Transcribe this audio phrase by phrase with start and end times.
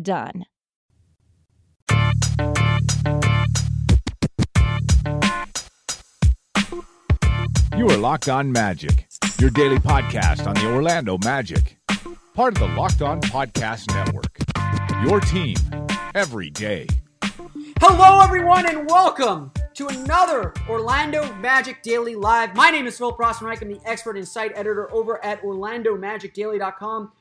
[0.00, 0.44] done.
[7.76, 9.06] You are Locked On Magic,
[9.38, 11.78] your daily podcast on the Orlando Magic,
[12.34, 14.38] part of the Locked On Podcast Network.
[15.06, 15.56] Your team
[16.14, 16.88] every day.
[17.80, 22.56] Hello, everyone, and welcome to another Orlando Magic Daily Live.
[22.56, 23.62] My name is Phil Rossman-Reich.
[23.62, 27.12] I'm the expert and site editor over at OrlandoMagicDaily.com.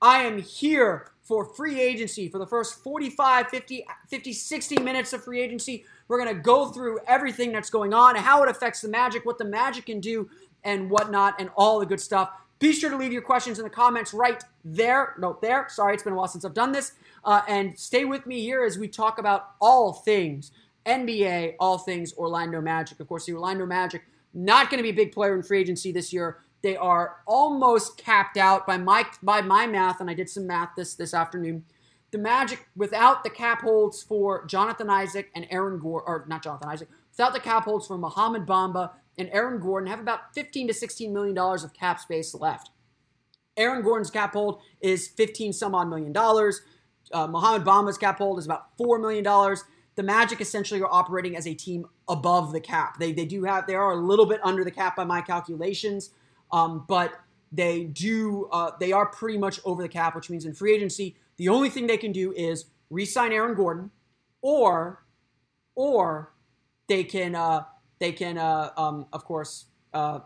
[0.00, 5.24] I am here for free agency for the first 45, 50, 50, 60 minutes of
[5.24, 5.84] free agency.
[6.06, 9.24] We're going to go through everything that's going on and how it affects the Magic,
[9.24, 10.28] what the Magic can do,
[10.62, 12.30] and whatnot, and all the good stuff.
[12.58, 15.14] Be sure to leave your questions in the comments right there.
[15.18, 15.66] Note there.
[15.68, 16.92] Sorry, it's been a while since I've done this.
[17.24, 20.52] Uh, and stay with me here as we talk about all things
[20.86, 23.00] NBA, all things Orlando Magic.
[23.00, 24.02] Of course, the Orlando Magic
[24.34, 26.38] not going to be a big player in free agency this year.
[26.64, 30.70] They are almost capped out by my by my math, and I did some math
[30.74, 31.66] this this afternoon.
[32.10, 36.70] The Magic, without the cap holds for Jonathan Isaac and Aaron Gordon, or not Jonathan
[36.70, 40.72] Isaac, without the cap holds for Mohamed Bamba and Aaron Gordon, have about 15 to
[40.74, 42.70] 16 million dollars of cap space left.
[43.58, 46.62] Aaron Gordon's cap hold is 15 some odd million dollars.
[47.12, 49.64] Uh, Mohamed Bamba's cap hold is about four million dollars.
[49.96, 52.98] The Magic essentially are operating as a team above the cap.
[52.98, 56.08] They they do have they are a little bit under the cap by my calculations.
[56.54, 57.10] Um, but
[57.50, 61.16] they do uh, they are pretty much over the cap, which means in free agency,
[61.36, 63.90] the only thing they can do is re-sign Aaron Gordon,
[64.40, 65.04] or
[65.74, 66.32] or
[66.86, 67.64] they can uh,
[67.98, 70.20] they can uh, um, of course uh,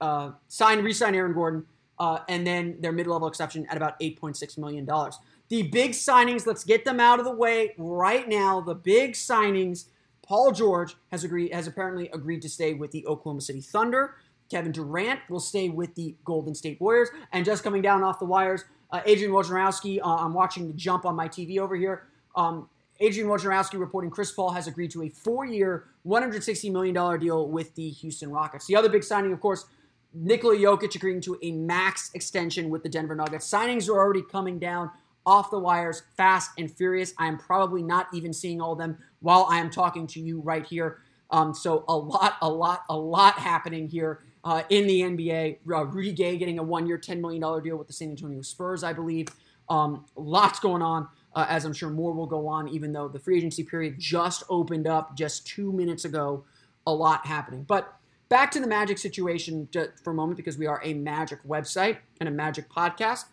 [0.00, 1.66] uh, sign re-sign Aaron Gordon,
[1.98, 5.18] uh, and then their mid-level exception at about eight point six million dollars.
[5.48, 8.62] The big signings, let's get them out of the way right now.
[8.62, 9.86] The big signings.
[10.22, 14.14] Paul George has agreed has apparently agreed to stay with the Oklahoma City Thunder.
[14.50, 17.08] Kevin Durant will stay with the Golden State Warriors.
[17.32, 21.04] And just coming down off the wires, uh, Adrian Wojnarowski, uh, I'm watching the jump
[21.04, 22.04] on my TV over here.
[22.34, 22.68] Um,
[23.00, 27.90] Adrian Wojnarowski reporting Chris Paul has agreed to a four-year, $160 million deal with the
[27.90, 28.66] Houston Rockets.
[28.66, 29.66] The other big signing, of course,
[30.14, 33.50] Nikola Jokic agreeing to a max extension with the Denver Nuggets.
[33.50, 34.90] Signings are already coming down
[35.26, 37.12] off the wires fast and furious.
[37.18, 40.40] I am probably not even seeing all of them while I am talking to you
[40.40, 41.00] right here.
[41.30, 45.58] Um, so a lot, a lot, a lot happening here uh, in the NBA.
[45.68, 48.92] Uh, Rudy Gay getting a one-year, $10 million deal with the San Antonio Spurs, I
[48.92, 49.26] believe.
[49.68, 53.18] Um, lots going on, uh, as I'm sure more will go on, even though the
[53.18, 56.44] free agency period just opened up just two minutes ago.
[56.86, 57.64] A lot happening.
[57.64, 57.92] But
[58.28, 59.68] back to the Magic situation
[60.04, 63.24] for a moment, because we are a Magic website and a Magic podcast.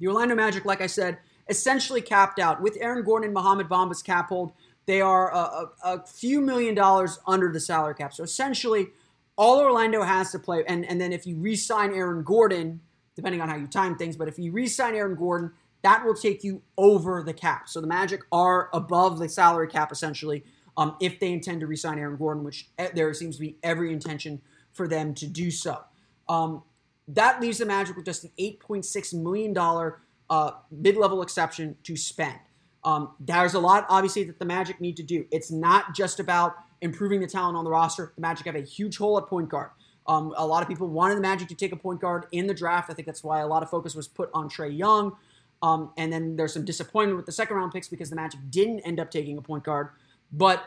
[0.00, 2.60] The Orlando Magic, like I said, essentially capped out.
[2.60, 4.50] With Aaron Gordon and Mohamed Bamba's cap hold,
[4.86, 8.12] they are a, a, a few million dollars under the salary cap.
[8.12, 8.88] So essentially,
[9.36, 12.80] all Orlando has to play, and, and then if you re sign Aaron Gordon,
[13.16, 15.52] depending on how you time things, but if you re sign Aaron Gordon,
[15.82, 17.68] that will take you over the cap.
[17.68, 20.44] So the Magic are above the salary cap essentially
[20.76, 23.56] um, if they intend to re sign Aaron Gordon, which eh, there seems to be
[23.62, 24.40] every intention
[24.72, 25.78] for them to do so.
[26.28, 26.62] Um,
[27.08, 29.56] that leaves the Magic with just an $8.6 million
[30.30, 32.38] uh, mid level exception to spend.
[32.82, 35.26] Um, there's a lot, obviously, that the Magic need to do.
[35.30, 36.54] It's not just about
[36.84, 38.12] improving the talent on the roster.
[38.14, 39.70] The Magic have a huge hole at point guard.
[40.06, 42.54] Um, a lot of people wanted the Magic to take a point guard in the
[42.54, 42.90] draft.
[42.90, 45.16] I think that's why a lot of focus was put on Trae Young.
[45.62, 48.80] Um, and then there's some disappointment with the second round picks because the Magic didn't
[48.80, 49.88] end up taking a point guard.
[50.30, 50.62] But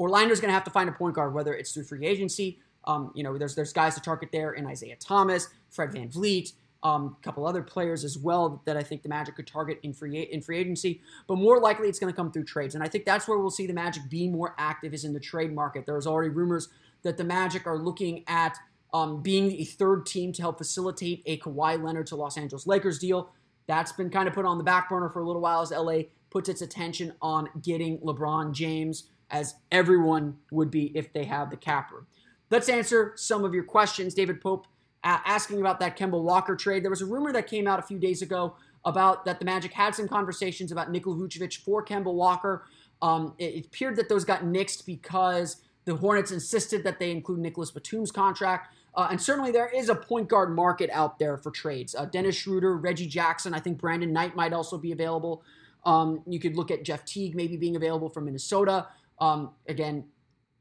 [0.00, 2.58] Orlando's going to have to find a point guard, whether it's through free agency.
[2.84, 6.52] Um, you know, there's there's guys to target there in Isaiah Thomas, Fred Van VanVleet,
[6.82, 9.92] um, a couple other players as well that I think the Magic could target in
[9.92, 11.00] free in free agency.
[11.26, 13.50] But more likely, it's going to come through trades, and I think that's where we'll
[13.50, 15.84] see the Magic be more active is in the trade market.
[15.86, 16.68] There's already rumors
[17.02, 18.56] that the Magic are looking at
[18.92, 22.98] um, being a third team to help facilitate a Kawhi Leonard to Los Angeles Lakers
[22.98, 23.30] deal.
[23.66, 26.02] That's been kind of put on the back burner for a little while as LA
[26.30, 31.56] puts its attention on getting LeBron James, as everyone would be if they have the
[31.56, 32.06] cap room.
[32.50, 34.14] Let's answer some of your questions.
[34.14, 34.66] David Pope
[35.04, 36.82] asking about that Kemba Walker trade.
[36.82, 39.72] There was a rumor that came out a few days ago about that the Magic
[39.72, 42.64] had some conversations about Nikola Vucevic for Kemba Walker.
[43.02, 47.40] Um, it, it, appeared that those got nixed because the Hornets insisted that they include
[47.40, 48.74] Nicolas Batum's contract.
[48.94, 51.94] Uh, and certainly there is a point guard market out there for trades.
[51.94, 55.42] Uh, Dennis Schroeder, Reggie Jackson, I think Brandon Knight might also be available.
[55.84, 58.88] Um, you could look at Jeff Teague maybe being available from Minnesota.
[59.18, 60.04] Um, again,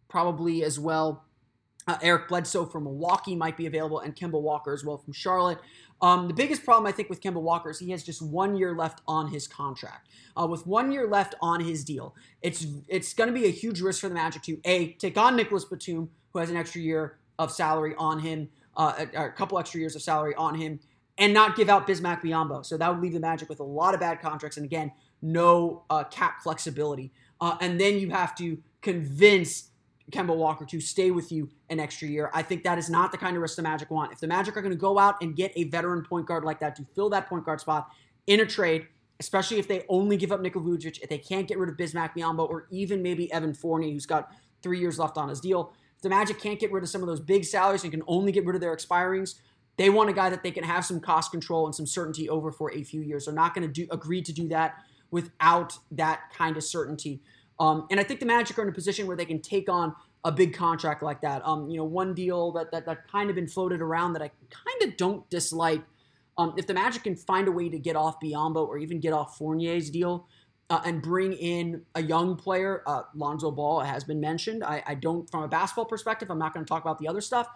[0.07, 1.25] probably as well.
[1.89, 5.57] Uh, Eric Bledsoe from Milwaukee might be available, and Kemba Walker as well from Charlotte.
[6.03, 8.75] Um, the biggest problem I think with Kemba Walker is he has just one year
[8.75, 10.07] left on his contract.
[10.39, 12.13] Uh, with one year left on his deal,
[12.43, 15.35] it's it's going to be a huge risk for the Magic to a take on
[15.35, 19.57] Nicolas Batum, who has an extra year of salary on him, uh, a, a, couple
[19.57, 20.79] extra years of salary on him,
[21.17, 22.63] and not give out Bismack Biyombo.
[22.63, 24.91] So that would leave the Magic with a lot of bad contracts, and again,
[25.23, 27.11] no uh, cap flexibility.
[27.41, 29.68] Uh, and then you have to convince
[30.11, 32.29] Kemba Walker to stay with you an extra year.
[32.33, 34.11] I think that is not the kind of risk the Magic want.
[34.11, 36.59] If the Magic are going to go out and get a veteran point guard like
[36.59, 37.89] that to fill that point guard spot
[38.27, 38.87] in a trade,
[39.19, 42.15] especially if they only give up Nikola Vucevic, if they can't get rid of Bismack
[42.15, 46.01] Biyombo or even maybe Evan Fournier, who's got three years left on his deal, if
[46.01, 48.45] the Magic can't get rid of some of those big salaries and can only get
[48.45, 49.35] rid of their expirings,
[49.77, 52.51] they want a guy that they can have some cost control and some certainty over
[52.51, 53.25] for a few years.
[53.25, 54.75] They're not going to do agree to do that
[55.11, 57.21] without that kind of certainty.
[57.59, 59.93] Um, and I think the Magic are in a position where they can take on
[60.23, 61.45] a big contract like that.
[61.45, 64.31] Um, you know, one deal that that that kind of been floated around that I
[64.49, 65.81] kind of don't dislike.
[66.37, 69.11] Um, if the Magic can find a way to get off Biyombo or even get
[69.11, 70.27] off Fournier's deal,
[70.69, 72.83] uh, and bring in a young player.
[72.85, 74.63] Uh, Lonzo Ball has been mentioned.
[74.63, 77.21] I, I don't, from a basketball perspective, I'm not going to talk about the other
[77.21, 77.47] stuff.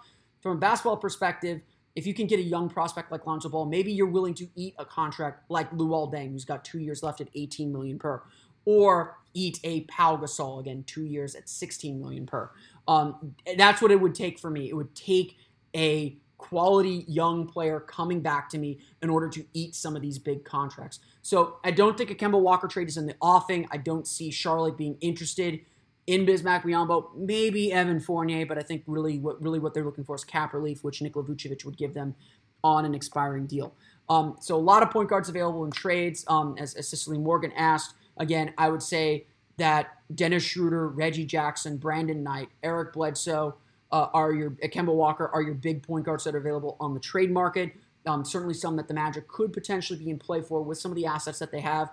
[0.42, 1.62] From a basketball perspective,
[1.96, 4.74] if you can get a young prospect like Lonzo Ball, maybe you're willing to eat
[4.80, 8.24] a contract like Luol Deng, who's got two years left at 18 million per,
[8.66, 12.52] or eat a Pau Gasol again, two years at 16 million per.
[12.88, 14.70] Um, that's what it would take for me.
[14.70, 15.38] It would take
[15.76, 20.20] a quality young player coming back to me in order to eat some of these
[20.20, 21.00] big contracts.
[21.22, 23.66] So I don't think a Kemba Walker trade is in the offing.
[23.72, 25.62] I don't see Charlotte being interested
[26.06, 30.04] in Bismack Biyombo, maybe Evan Fournier, but I think really what really what they're looking
[30.04, 32.14] for is cap relief, which Nikola Vucevic would give them
[32.62, 33.74] on an expiring deal.
[34.10, 36.26] Um, so a lot of point guards available in trades.
[36.28, 39.28] Um, as, as Cicely Morgan asked, again, I would say
[39.58, 43.56] that Dennis Schroeder, Reggie Jackson, Brandon Knight, Eric Bledsoe,
[43.92, 46.94] uh, are your uh, Kemba Walker are your big point guards that are available on
[46.94, 47.74] the trade market.
[48.06, 50.96] Um, certainly, some that the Magic could potentially be in play for with some of
[50.96, 51.92] the assets that they have,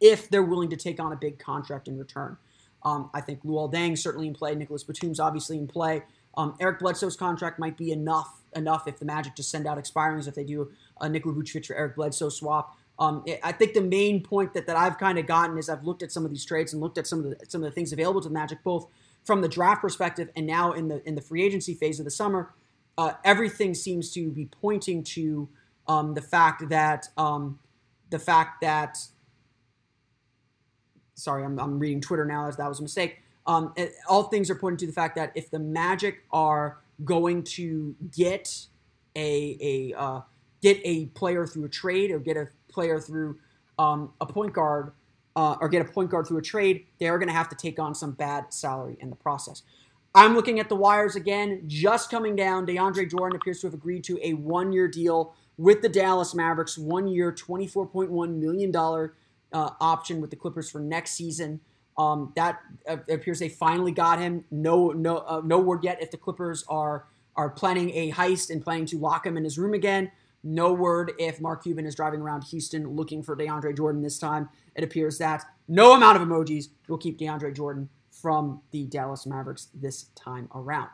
[0.00, 2.36] if they're willing to take on a big contract in return.
[2.82, 4.54] Um, I think Luol Deng certainly in play.
[4.54, 6.02] Nicolas Batum's obviously in play.
[6.36, 10.28] Um, Eric Bledsoe's contract might be enough enough if the Magic just send out expirings
[10.28, 10.70] if they do
[11.00, 12.76] a Nikola Vucevic for Eric Bledsoe swap.
[12.98, 16.02] Um, I think the main point that, that I've kind of gotten is I've looked
[16.02, 17.92] at some of these trades and looked at some of the some of the things
[17.92, 18.86] available to the Magic, both
[19.24, 22.10] from the draft perspective and now in the in the free agency phase of the
[22.10, 22.54] summer,
[22.96, 25.48] uh, everything seems to be pointing to
[25.88, 27.58] um, the fact that um,
[28.08, 28.96] the fact that
[31.14, 33.22] sorry, I'm, I'm reading Twitter now as that was a mistake.
[33.46, 37.42] Um, it, all things are pointing to the fact that if the Magic are going
[37.42, 38.66] to get
[39.14, 40.20] a a uh,
[40.62, 43.38] get a player through a trade or get a player through
[43.78, 44.92] um, a point guard
[45.34, 47.78] uh, or get a point guard through a trade, they're going to have to take
[47.78, 49.62] on some bad salary in the process.
[50.14, 52.66] I'm looking at the wires again, just coming down.
[52.66, 56.76] DeAndre Jordan appears to have agreed to a one year deal with the Dallas Mavericks,
[56.76, 61.60] one year, $24.1 million uh, option with the Clippers for next season.
[61.96, 64.44] Um, that uh, appears they finally got him.
[64.50, 67.06] No, no, uh, no word yet if the Clippers are
[67.36, 70.10] are planning a heist and planning to lock him in his room again.
[70.46, 74.48] No word if Mark Cuban is driving around Houston looking for DeAndre Jordan this time.
[74.76, 79.68] It appears that no amount of emojis will keep DeAndre Jordan from the Dallas Mavericks
[79.74, 80.88] this time around.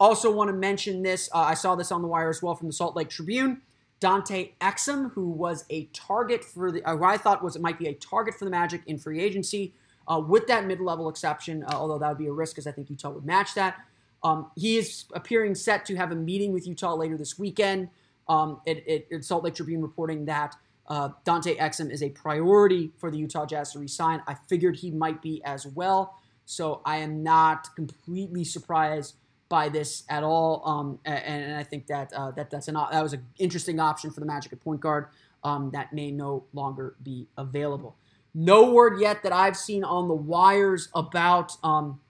[0.00, 1.28] Also, want to mention this.
[1.34, 3.60] Uh, I saw this on the wire as well from the Salt Lake Tribune.
[4.00, 7.78] Dante Exum, who was a target for the, uh, who I thought was it might
[7.78, 9.74] be a target for the Magic in free agency,
[10.06, 11.62] uh, with that mid-level exception.
[11.64, 13.76] Uh, although that would be a risk, because I think Utah would match that.
[14.22, 17.90] Um, he is appearing set to have a meeting with Utah later this weekend.
[18.28, 20.54] Um, it, it, it, Salt Lake Tribune reporting that
[20.86, 24.22] uh, Dante Exum is a priority for the Utah Jazz to resign.
[24.26, 29.14] I figured he might be as well, so I am not completely surprised
[29.48, 30.62] by this at all.
[30.64, 34.10] Um, and, and, I think that uh, that that's an that was an interesting option
[34.10, 35.06] for the Magic at point guard
[35.44, 37.96] um, that may no longer be available.
[38.34, 42.00] No word yet that I've seen on the wires about um,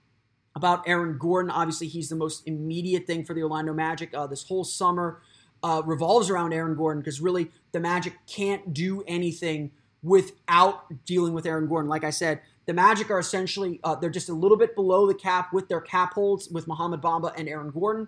[0.55, 1.51] about Aaron Gordon.
[1.51, 5.21] Obviously, he's the most immediate thing for the Orlando Magic uh, this whole summer.
[5.61, 11.45] Uh, revolves around Aaron Gordon because really the Magic can't do anything without dealing with
[11.45, 11.89] Aaron Gordon.
[11.89, 15.13] Like I said, the Magic are essentially uh, they're just a little bit below the
[15.13, 18.07] cap with their cap holds with Mohamed Bamba and Aaron Gordon.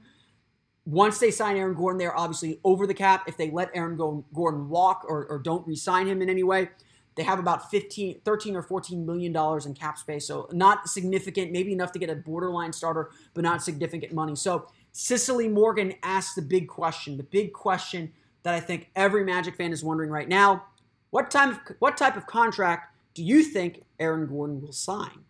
[0.85, 3.23] Once they sign Aaron Gordon, they're obviously over the cap.
[3.27, 6.69] If they let Aaron Gordon walk or, or don't re-sign him in any way,
[7.15, 10.25] they have about 15, 13 or 14 million dollars in cap space.
[10.25, 14.35] So not significant, maybe enough to get a borderline starter, but not significant money.
[14.35, 18.11] So Cicely Morgan asked the big question, the big question
[18.43, 20.65] that I think every Magic fan is wondering right now.
[21.11, 25.25] What type of, what type of contract do you think Aaron Gordon will sign?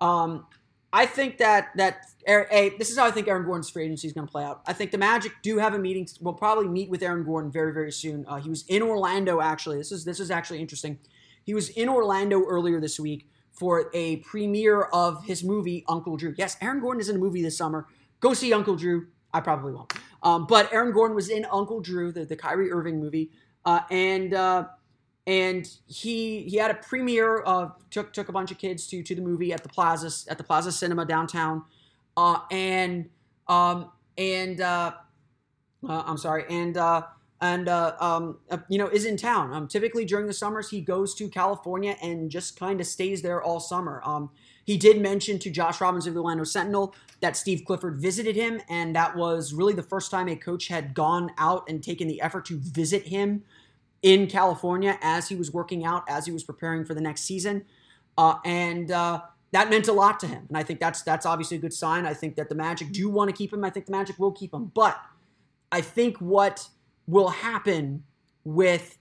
[0.00, 0.46] Um,
[0.92, 4.14] I think that that a this is how I think Aaron Gordon's free agency is
[4.14, 4.62] going to play out.
[4.66, 6.08] I think the Magic do have a meeting.
[6.20, 8.24] We'll probably meet with Aaron Gordon very very soon.
[8.26, 9.76] Uh, he was in Orlando actually.
[9.78, 10.98] This is this is actually interesting.
[11.44, 16.34] He was in Orlando earlier this week for a premiere of his movie Uncle Drew.
[16.38, 17.86] Yes, Aaron Gordon is in a movie this summer.
[18.20, 19.06] Go see Uncle Drew.
[19.32, 19.92] I probably won't.
[20.22, 23.30] Um, but Aaron Gordon was in Uncle Drew, the, the Kyrie Irving movie,
[23.64, 24.66] uh, and uh,
[25.26, 27.42] and he he had a premiere.
[27.44, 30.38] Uh, took took a bunch of kids to to the movie at the Plaza at
[30.38, 31.64] the Plaza Cinema downtown,
[32.16, 33.08] uh, and
[33.46, 34.92] um, and uh,
[35.88, 37.02] uh, I'm sorry, and uh,
[37.40, 39.52] and um, you know is in town.
[39.52, 43.40] Um, typically during the summers he goes to California and just kind of stays there
[43.42, 44.02] all summer.
[44.68, 48.60] He did mention to Josh Robbins of the Orlando Sentinel that Steve Clifford visited him,
[48.68, 52.20] and that was really the first time a coach had gone out and taken the
[52.20, 53.44] effort to visit him
[54.02, 57.64] in California as he was working out, as he was preparing for the next season.
[58.18, 59.22] Uh, and uh,
[59.52, 60.44] that meant a lot to him.
[60.48, 62.04] And I think that's that's obviously a good sign.
[62.04, 63.64] I think that the Magic do want to keep him.
[63.64, 64.70] I think the Magic will keep him.
[64.74, 65.00] But
[65.72, 66.68] I think what
[67.06, 68.04] will happen
[68.44, 68.98] with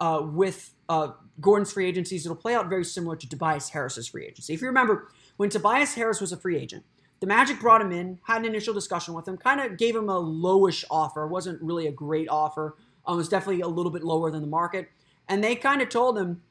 [0.00, 1.10] uh, with uh,
[1.40, 4.52] Gordon's free agencies, it'll play out very similar to Tobias Harris's free agency.
[4.52, 6.84] If you remember, when Tobias Harris was a free agent,
[7.20, 10.08] the Magic brought him in, had an initial discussion with him, kind of gave him
[10.08, 11.26] a lowish offer.
[11.26, 12.76] Wasn't really a great offer.
[13.06, 14.88] Um, it was definitely a little bit lower than the market.
[15.28, 16.42] And they kind of told him,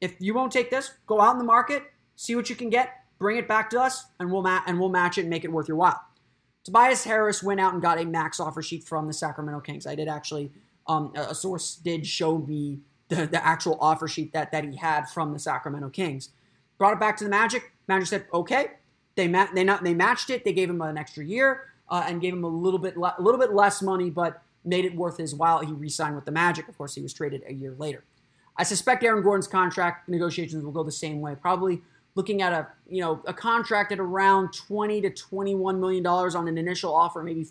[0.00, 2.90] if you won't take this, go out in the market, see what you can get,
[3.18, 5.52] bring it back to us, and we'll ma- and we'll match it and make it
[5.52, 6.00] worth your while.
[6.62, 9.86] Tobias Harris went out and got a max offer sheet from the Sacramento Kings.
[9.86, 10.52] I did actually,
[10.86, 15.08] um, a source did show me the, the actual offer sheet that, that he had
[15.08, 16.30] from the Sacramento Kings.
[16.76, 17.72] Brought it back to the Magic.
[17.88, 18.66] Magic said, okay.
[19.16, 20.44] They ma- they not they matched it.
[20.44, 23.20] They gave him an extra year uh, and gave him a little bit le- a
[23.20, 25.58] little bit less money, but made it worth his while.
[25.58, 26.68] He re-signed with the Magic.
[26.68, 28.04] Of course, he was traded a year later.
[28.56, 31.34] I suspect Aaron Gordon's contract negotiations will go the same way.
[31.34, 31.82] Probably
[32.14, 36.46] looking at a you know a contract at around 20 to 21 million dollars on
[36.46, 37.48] an initial offer, maybe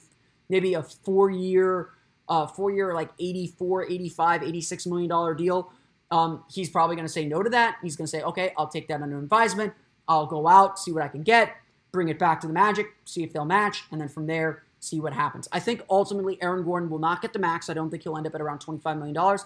[0.47, 1.89] maybe a four year
[2.29, 5.71] uh, four year like 84, 85, 86 million dollar deal.
[6.11, 7.77] Um, he's probably going to say no to that.
[7.81, 9.73] He's going to say, okay, I'll take that under advisement.
[10.07, 11.57] I'll go out, see what I can get,
[11.91, 14.99] bring it back to the Magic, see if they'll match, and then from there, see
[15.01, 15.49] what happens.
[15.51, 17.69] I think ultimately Aaron Gordon will not get the max.
[17.69, 19.39] I don't think he'll end up at around $25 million.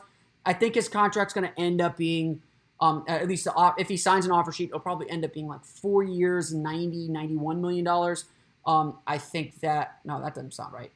[0.45, 2.41] I think his contract's going to end up being,
[2.79, 5.47] um, at least the, if he signs an offer sheet, it'll probably end up being
[5.47, 8.25] like four years, $90, 91 million dollars.
[8.65, 10.91] Um, I think that no, that doesn't sound right.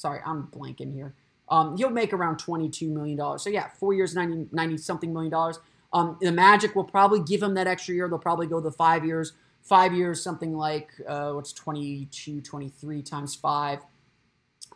[0.00, 1.14] Sorry, I'm blanking here.
[1.50, 3.38] Um, he'll make around $22 million.
[3.38, 5.58] So, yeah, four years, 90, 90 something million dollars.
[5.92, 8.08] Um, the Magic will probably give him that extra year.
[8.08, 9.32] They'll probably go the five years.
[9.60, 13.80] Five years, something like, uh, what's 22, 23 times five?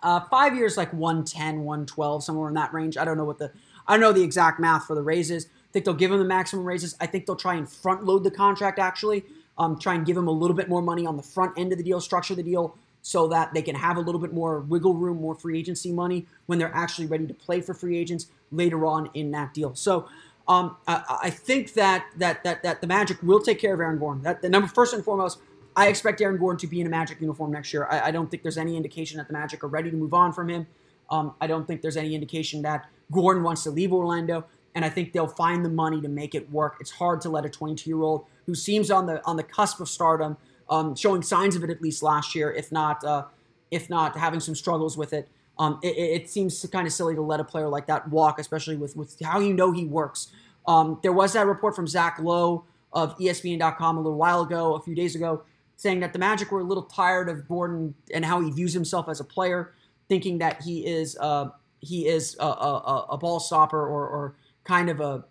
[0.03, 2.99] Uh, five years, like 110, 112, somewhere in that range.
[2.99, 3.51] I don't know what the,
[3.87, 5.47] I don't know the exact math for the raises.
[5.47, 6.95] I think they'll give him the maximum raises.
[7.01, 9.25] I think they'll try and front load the contract, actually.
[9.57, 11.79] Um, try and give him a little bit more money on the front end of
[11.79, 14.95] the deal, structure the deal so that they can have a little bit more wiggle
[14.95, 18.87] room, more free agency money when they're actually ready to play for free agents later
[18.87, 19.75] on in that deal.
[19.75, 20.09] So
[20.49, 23.99] um, I, I, think that, that that that the Magic will take care of Aaron
[23.99, 24.23] Gordon.
[24.23, 25.39] That the number first and foremost,
[25.77, 27.87] I expect Aaron Gordon to be in a Magic uniform next year.
[27.91, 30.33] I, I don't think there's any indication that the Magic are ready to move on
[30.33, 30.67] from him.
[31.11, 34.89] Um, I don't think there's any indication that Gordon wants to leave Orlando, and I
[34.89, 36.79] think they'll find the money to make it work.
[36.81, 39.81] It's hard to let a 22 year old who seems on the on the cusp
[39.81, 43.25] of stardom um, showing signs of it at least last year, if not uh,
[43.71, 45.29] if not having some struggles with it.
[45.59, 48.77] Um, it, it, seems kind of silly to let a player like that walk, especially
[48.77, 50.33] with with how you know he works.
[50.67, 54.81] Um, there was that report from Zach Lowe of ESPN.com a little while ago, a
[54.81, 55.43] few days ago,
[55.77, 59.09] saying that the Magic were a little tired of Gordon and how he views himself
[59.09, 59.75] as a player,
[60.09, 64.89] thinking that he is uh, he is a, a, a ball stopper or, or kind
[64.89, 65.25] of a,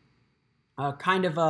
[0.77, 1.41] a kind of a,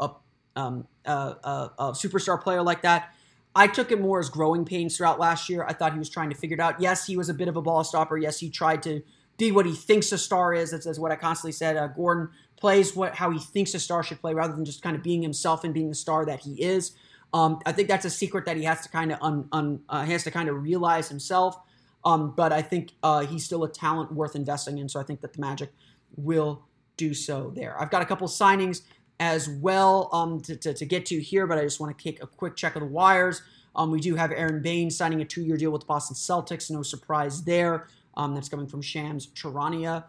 [0.00, 0.10] a,
[0.56, 3.14] um, a, a superstar player like that.
[3.56, 5.64] I took it more as growing pains throughout last year.
[5.66, 6.78] I thought he was trying to figure it out.
[6.78, 8.18] Yes, he was a bit of a ball stopper.
[8.18, 9.02] Yes, he tried to
[9.38, 10.70] be what he thinks a star is.
[10.70, 11.76] That's, that's what I constantly said.
[11.76, 14.94] Uh, Gordon plays what how he thinks a star should play rather than just kind
[14.94, 16.92] of being himself and being the star that he is.
[17.32, 20.04] Um, I think that's a secret that he has to kind of un, un uh,
[20.04, 21.56] has to kind of realize himself.
[22.04, 24.88] Um, but I think uh, he's still a talent worth investing in.
[24.88, 25.72] So I think that the Magic
[26.14, 26.62] will
[26.96, 27.80] do so there.
[27.80, 28.82] I've got a couple signings
[29.18, 32.22] as well um, to, to, to, get to here, but I just want to take
[32.22, 33.42] a quick check of the wires.
[33.74, 36.70] Um, we do have Aron Baynes signing a two year deal with the Boston Celtics.
[36.70, 37.88] No surprise there.
[38.14, 40.04] Um, that's coming from Shams Charania.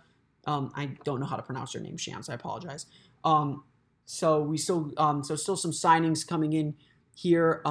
[0.45, 2.29] Um, I don't know how to pronounce your name, Shams.
[2.29, 2.85] I apologize.
[3.23, 3.63] Um,
[4.05, 4.91] so we still
[5.23, 6.75] so still some signings coming in
[7.13, 7.61] here.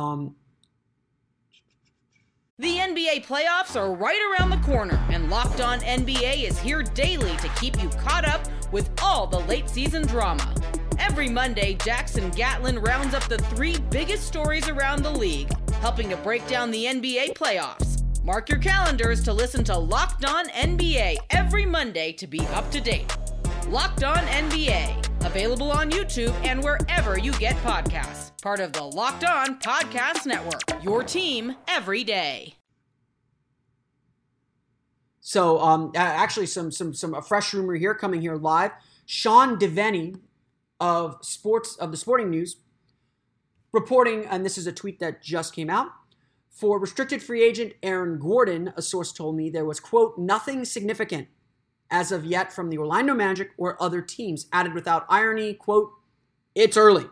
[2.59, 7.37] The NBA playoffs are right around the corner, and Locked On NBA is here daily
[7.37, 8.41] to keep you caught up
[8.73, 10.55] with all the late season drama.
[10.99, 15.51] Every Monday, Jackson Gatlin rounds up the three biggest stories around the league,
[15.81, 18.03] helping to break down the NBA playoffs.
[18.25, 22.81] Mark your calendars to listen to Locked On NBA every Monday to be up to
[22.81, 23.17] date.
[23.69, 29.25] Locked On NBA, available on YouTube and wherever you get podcasts part of the Locked
[29.25, 30.63] On Podcast Network.
[30.81, 32.55] Your team every day.
[35.21, 38.71] So, um, actually, some some some a fresh rumor here coming here live.
[39.05, 40.21] Sean Deveney
[40.81, 42.57] of sports of the Sporting News
[43.73, 45.89] reporting, and this is a tweet that just came out.
[46.51, 51.29] For restricted free agent Aaron Gordon, a source told me there was quote nothing significant
[51.91, 54.47] as of yet from the Orlando Magic or other teams.
[54.53, 55.93] Added without irony, quote,
[56.55, 57.05] it's early.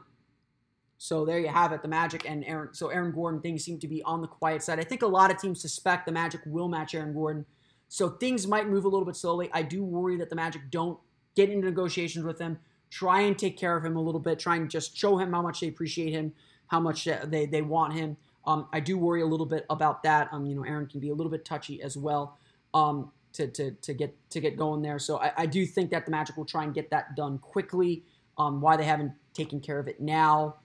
[0.97, 1.83] So there you have it.
[1.83, 2.73] The Magic and Aaron.
[2.73, 4.81] So Aaron Gordon things seem to be on the quiet side.
[4.81, 7.45] I think a lot of teams suspect the Magic will match Aaron Gordon.
[7.89, 9.51] So things might move a little bit slowly.
[9.53, 10.99] I do worry that the Magic don't
[11.37, 12.59] get into negotiations with him.
[12.95, 14.39] Try and take care of him a little bit.
[14.39, 16.33] Try and just show him how much they appreciate him,
[16.69, 18.17] how much they they want him.
[18.47, 20.29] Um, I do worry a little bit about that.
[20.31, 22.39] Um, you know, Aaron can be a little bit touchy as well.
[22.73, 25.01] Um, to, to, to get to get going there.
[25.01, 28.05] So I, I do think that the Magic will try and get that done quickly.
[28.39, 30.57] Um, why they haven't taken care of it now,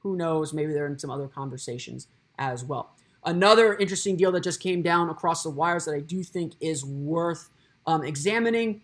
[0.00, 0.52] who knows?
[0.52, 2.94] Maybe they're in some other conversations as well.
[3.24, 6.84] Another interesting deal that just came down across the wires that I do think is
[6.84, 7.50] worth
[7.86, 8.82] um, examining.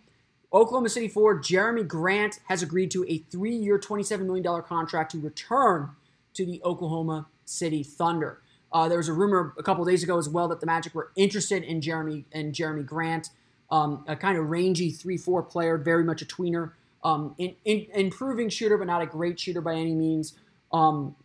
[0.53, 5.21] Oklahoma City forward Jerami Grant has agreed to a three year, $27 million contract to
[5.21, 5.91] return
[6.35, 8.41] to the Oklahoma City Thunder.
[8.73, 11.11] Uh, there was a rumor a couple days ago as well that the Magic were
[11.17, 13.31] interested in Jerami and Jerami Grant,
[13.71, 16.73] um, a kind of rangy three-four player, very much a tweener,
[17.05, 20.35] um, in, in, improving shooter, but not a great shooter by any means.
[20.73, 21.17] Um,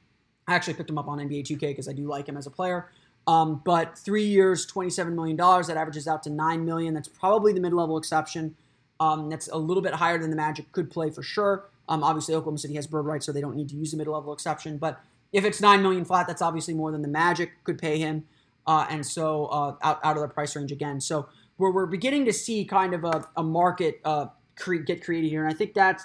[0.48, 2.52] I actually picked him up on NBA 2K because I do like him as a
[2.52, 2.90] player.
[3.28, 6.94] Um, but three years, $27 million, that averages out to 9 million.
[6.94, 8.56] That's probably the mid level exception.
[8.99, 11.69] Um, that's a little bit higher than the Magic could play for sure.
[11.89, 14.07] Um, obviously, Oklahoma City has bird rights, so they don't need to use the mid
[14.07, 14.77] level exception.
[14.77, 14.99] But
[15.31, 18.25] if it's 9 million flat, that's obviously more than the Magic could pay him.
[18.65, 20.99] Uh, and so uh, out, out of the price range again.
[20.99, 25.29] So we're, we're beginning to see kind of a, a market uh, cre- get created
[25.29, 25.43] here.
[25.43, 26.03] And I think that's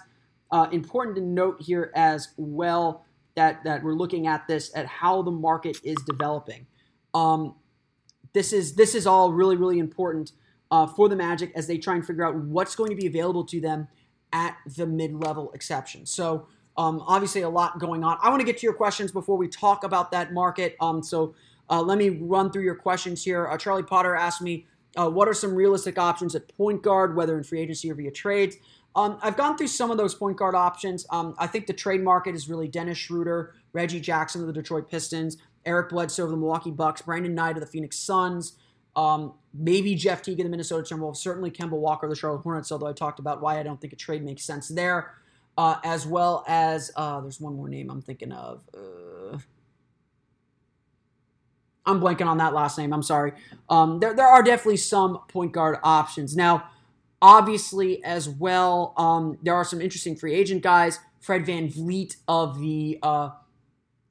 [0.51, 5.23] uh, important to note here as well that that we're looking at this at how
[5.23, 6.67] the market is developing.
[7.15, 7.55] Um,
[8.35, 10.33] this is this is all really really important
[10.73, 13.45] uh, for the Magic as they try and figure out what's going to be available
[13.45, 13.87] to them
[14.33, 16.07] at the mid-level exception.
[16.07, 18.17] So um, obviously a lot going on.
[18.23, 20.75] I want to get to your questions before we talk about that market.
[20.81, 21.35] Um, so
[21.69, 23.47] uh, let me run through your questions here.
[23.47, 27.37] Uh, Charlie Potter asked me, uh, what are some realistic options at point guard, whether
[27.37, 28.57] in free agency or via trades?
[28.95, 31.07] Um, I've gone through some of those point guard options.
[31.11, 34.91] Um, I think the trade market is really Dennis Schroeder, Reggie Jackson of the Detroit
[34.91, 38.57] Pistons, Eric Bledsoe of the Milwaukee Bucks, Brandon Knight of the Phoenix Suns,
[38.97, 42.87] um, maybe Jeff Teague of the Minnesota Timberwolves, certainly Kemba Walker the Charlotte Hornets, although
[42.87, 45.13] I talked about why I don't think a trade makes sense there,
[45.57, 48.63] uh, as well as uh, there's one more name I'm thinking of.
[48.75, 49.39] Uh,
[51.85, 52.93] I'm blanking on that last name.
[52.93, 53.33] I'm sorry.
[53.69, 56.37] Um, there, there are definitely some point guard options.
[56.37, 56.71] Now,
[57.23, 60.99] Obviously, as well, um, there are some interesting free agent guys.
[61.21, 63.31] Fred Van VanVleet of the uh,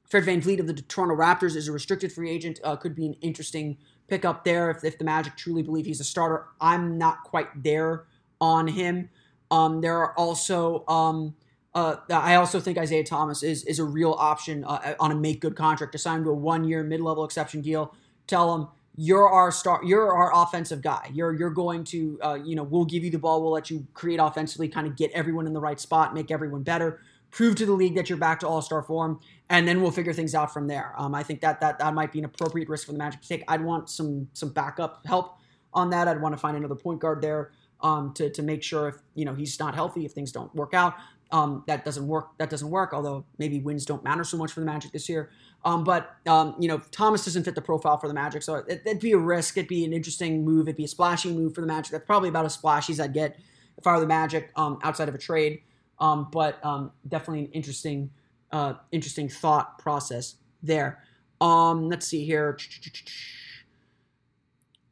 [0.10, 2.62] Fred VanVleet of the Toronto Raptors is a restricted free agent.
[2.64, 3.78] Uh, could be an interesting
[4.12, 6.48] pickup there if, if the Magic truly believe he's a starter.
[6.60, 8.08] I'm not quite there
[8.42, 9.10] on him.
[9.50, 11.34] Um, there are also um,
[11.74, 15.40] uh, I also think Isaiah Thomas is is a real option uh, on a make
[15.40, 17.96] good contract to sign to a one year mid level exception deal.
[18.28, 22.58] Tell him you're our star you're our offensive guy you're you're going to uh, you
[22.58, 25.48] know we'll give you the ball we'll let you create offensively kind of get everyone
[25.48, 27.00] in the right spot make everyone better
[27.32, 29.20] prove to the league that you're back to all-star form
[29.52, 30.94] and then we'll figure things out from there.
[30.98, 33.28] Um, I think that that that might be an appropriate risk for the Magic to
[33.28, 33.44] take.
[33.48, 35.38] I'd want some some backup help
[35.74, 36.08] on that.
[36.08, 39.26] I'd want to find another point guard there um, to to make sure if you
[39.26, 40.96] know he's not healthy, if things don't work out,
[41.32, 42.38] um, that doesn't work.
[42.38, 42.94] That doesn't work.
[42.94, 45.30] Although maybe wins don't matter so much for the Magic this year.
[45.66, 48.84] Um, but um, you know Thomas doesn't fit the profile for the Magic, so it,
[48.86, 49.58] would be a risk.
[49.58, 50.70] It'd be an interesting move.
[50.70, 51.92] It'd be a splashy move for the Magic.
[51.92, 53.38] That's probably about as splashy as I'd get
[53.78, 55.62] if I were the Magic um, outside of a trade.
[56.02, 56.60] Um, but
[57.08, 58.10] definitely an interesting
[58.52, 61.04] uh, interesting thought process there.
[61.40, 62.58] Um, let's see here.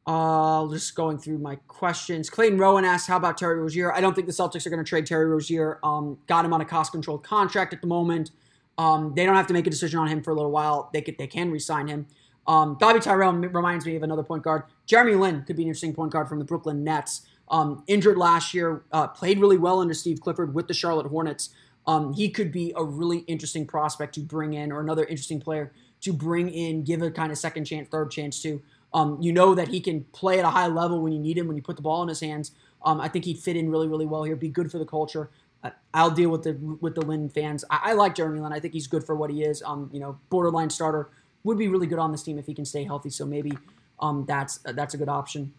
[0.08, 2.30] Uh, just going through my questions.
[2.30, 4.88] Clayton Rowan asks, "How about Terry Rozier?" I don't think the Celtics are going to
[4.88, 5.80] trade Terry Rozier.
[5.84, 8.32] Um, got him on a cost-controlled contract at the moment.
[8.78, 10.90] Um, they don't have to make a decision on him for a little while.
[10.94, 12.08] They could, they can re-sign him.
[12.48, 14.64] Um, Bobby Tyrell reminds me of another point guard.
[14.88, 17.28] Jeremy Lin could be an interesting point guard from the Brooklyn Nets.
[17.50, 21.50] Um, injured last year, uh, played really well under Steve Clifford with the Charlotte Hornets.
[21.88, 25.72] Um, he could be a really interesting prospect to bring in, or another interesting player
[26.02, 28.62] to bring in, give a kind of second chance, third chance to.
[28.94, 31.48] Um, you know that he can play at a high level when you need him,
[31.48, 32.52] when you put the ball in his hands.
[32.84, 34.36] Um, I think he'd fit in really, really well here.
[34.36, 35.30] Be good for the culture.
[35.64, 37.66] Uh, I'll deal with the with the Lin fans.
[37.70, 38.54] I, I, like Jeremy Lin.
[38.54, 39.62] I think he's good for what he is.
[39.64, 41.10] Um, you know, borderline starter
[41.44, 43.10] would be really good on this team if he can stay healthy.
[43.10, 43.58] So maybe
[44.00, 45.54] um, that's uh, that's a good option.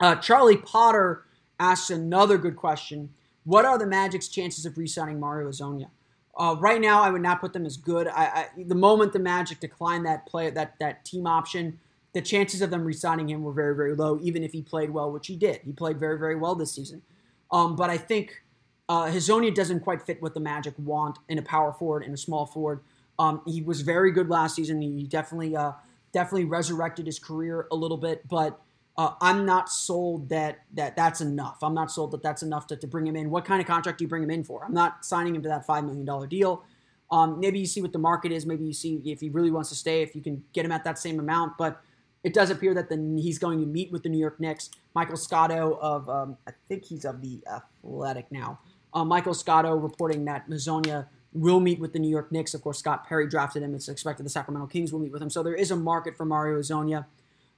[0.00, 1.24] Uh, Charlie Potter
[1.58, 3.10] asks another good question.
[3.44, 5.88] What are the Magic's chances of re-signing Mario Hezonja?
[6.36, 8.08] Uh, right now, I would not put them as good.
[8.08, 11.78] I, I, the moment the Magic declined that play, that that team option,
[12.12, 14.18] the chances of them re-signing him were very, very low.
[14.22, 17.02] Even if he played well, which he did, he played very, very well this season.
[17.52, 18.42] Um, but I think
[18.88, 22.16] uh, Hezonja doesn't quite fit what the Magic want in a power forward and a
[22.16, 22.80] small forward.
[23.18, 24.82] Um, he was very good last season.
[24.82, 25.72] He definitely, uh,
[26.12, 28.60] definitely resurrected his career a little bit, but
[28.96, 31.58] uh, I'm not sold that that that's enough.
[31.62, 33.30] I'm not sold that that's enough to, to bring him in.
[33.30, 34.64] What kind of contract do you bring him in for?
[34.64, 36.62] I'm not signing him to that five million dollar deal.
[37.10, 38.46] Um, maybe you see what the market is.
[38.46, 40.84] Maybe you see if he really wants to stay, if you can get him at
[40.84, 41.58] that same amount.
[41.58, 41.80] But
[42.22, 44.70] it does appear that the, he's going to meet with the New York Knicks.
[44.94, 48.60] Michael Scotto of um, I think he's of the Athletic now.
[48.92, 52.54] Uh, Michael Scotto reporting that Hezonja will meet with the New York Knicks.
[52.54, 53.74] Of course, Scott Perry drafted him.
[53.74, 55.30] It's expected the Sacramento Kings will meet with him.
[55.30, 57.06] So there is a market for Mario Hezonja.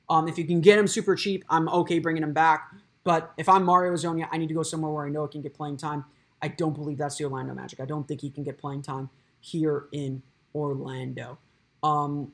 [0.09, 2.73] Um, if you can get him super cheap, I'm okay bringing him back.
[3.05, 5.43] But if I'm Mario Hezonja, I need to go somewhere where I know I can
[5.43, 6.05] get playing time.
[6.43, 7.81] I don't believe that's the Orlando Magic.
[7.81, 10.23] I don't think he can get playing time here in
[10.55, 11.39] Orlando.
[11.83, 12.33] Um,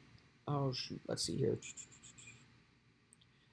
[0.49, 1.59] oh shoot, let's see here.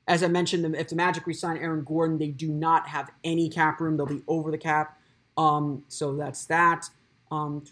[0.08, 3.80] As I mentioned, if the Magic resign Aaron Gordon, they do not have any cap
[3.80, 3.96] room.
[3.96, 5.00] They'll be over the cap.
[5.38, 6.90] Um, so that's that.
[7.32, 7.64] Um,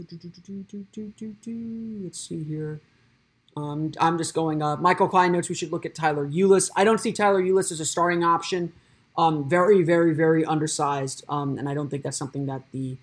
[2.04, 2.82] let's see here.
[3.58, 4.62] Um, I'm just going.
[4.62, 6.70] Uh, Michael Klein notes we should look at Tyler Ulis.
[6.76, 8.72] I don't see Tyler Ulis as a starting option.
[9.18, 12.98] Um, very, very, very undersized, um, and I don't think that's something that the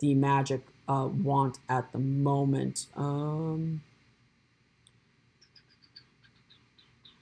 [0.00, 2.86] the Magic uh, want at the moment.
[2.94, 3.80] Um,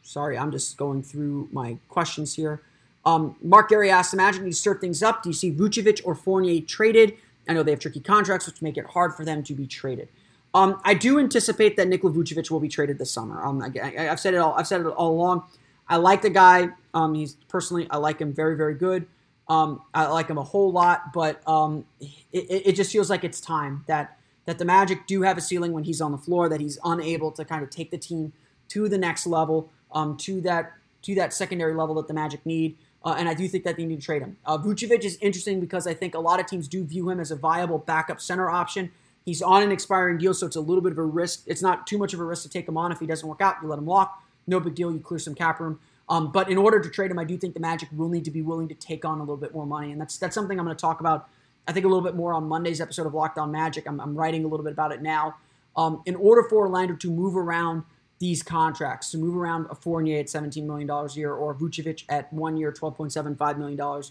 [0.03, 2.63] sorry, I'm just going through my questions here.
[3.05, 5.23] Um, Mark Gary asked, the Magic need to stir things up.
[5.23, 7.15] Do you see Vucevic or Fournier traded?
[7.49, 10.09] I know they have tricky contracts, which make it hard for them to be traded.
[10.55, 13.43] Um, I do anticipate that Nikola Vucevic will be traded this summer.
[13.43, 14.55] Um, I, have said it all.
[14.55, 15.45] I've said it all along.
[15.89, 16.69] I like the guy.
[16.95, 19.07] Um, he's personally, I like him very, very good.
[19.49, 23.41] Um, I like him a whole lot, but um, it, it, just feels like it's
[23.41, 26.49] time that that the Magic do have a ceiling when he's on the floor.
[26.49, 28.33] That he's unable to kind of take the team
[28.69, 32.77] to the next level, um, to that to that secondary level that the Magic need.
[33.05, 34.37] Uh, and I do think that they need to trade him.
[34.47, 37.33] Uh, Vucevic is interesting because I think a lot of teams do view him as
[37.33, 38.93] a viable backup center option.
[39.25, 41.45] He's on an expiring deal, so it's a little bit of a risk.
[41.47, 42.91] It's not too much of a risk to take him on.
[42.91, 44.23] If he doesn't work out, you let him walk.
[44.47, 44.93] No big deal.
[44.93, 45.79] You clear some cap room.
[46.09, 48.31] Um, but in order to trade him, I do think the Magic will need to
[48.31, 50.65] be willing to take on a little bit more money, and that's that's something I'm
[50.65, 51.29] going to talk about.
[51.67, 53.87] I think a little bit more on Monday's episode of Locked On Magic.
[53.87, 55.37] I'm, I'm writing a little bit about it now.
[55.77, 57.85] Um, in order for Orlando to move around
[58.19, 62.33] these contracts, to move around a Fournier at $17 million a year or Vucevic at
[62.33, 64.03] one year, $12.75 million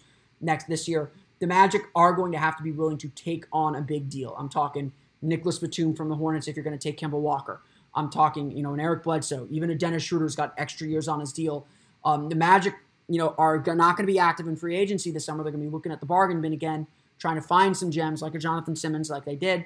[0.41, 3.76] next this year, the Magic are going to have to be willing to take on
[3.76, 4.36] a big deal.
[4.38, 4.91] I'm talking
[5.22, 7.62] Nicolas Batum from the Hornets if you're going to take Kemba Walker.
[7.94, 11.20] I'm talking, you know, an Eric Bledsoe, even a Dennis Schroeder's got extra years on
[11.20, 11.68] his deal.
[12.06, 12.74] Um, the Magic,
[13.10, 15.44] you know, are not going to be active in free agency this summer.
[15.44, 16.88] They're going to be looking at the bargain bin again,
[17.20, 19.66] trying to find some gems like a Jonathan Simmons, like they did.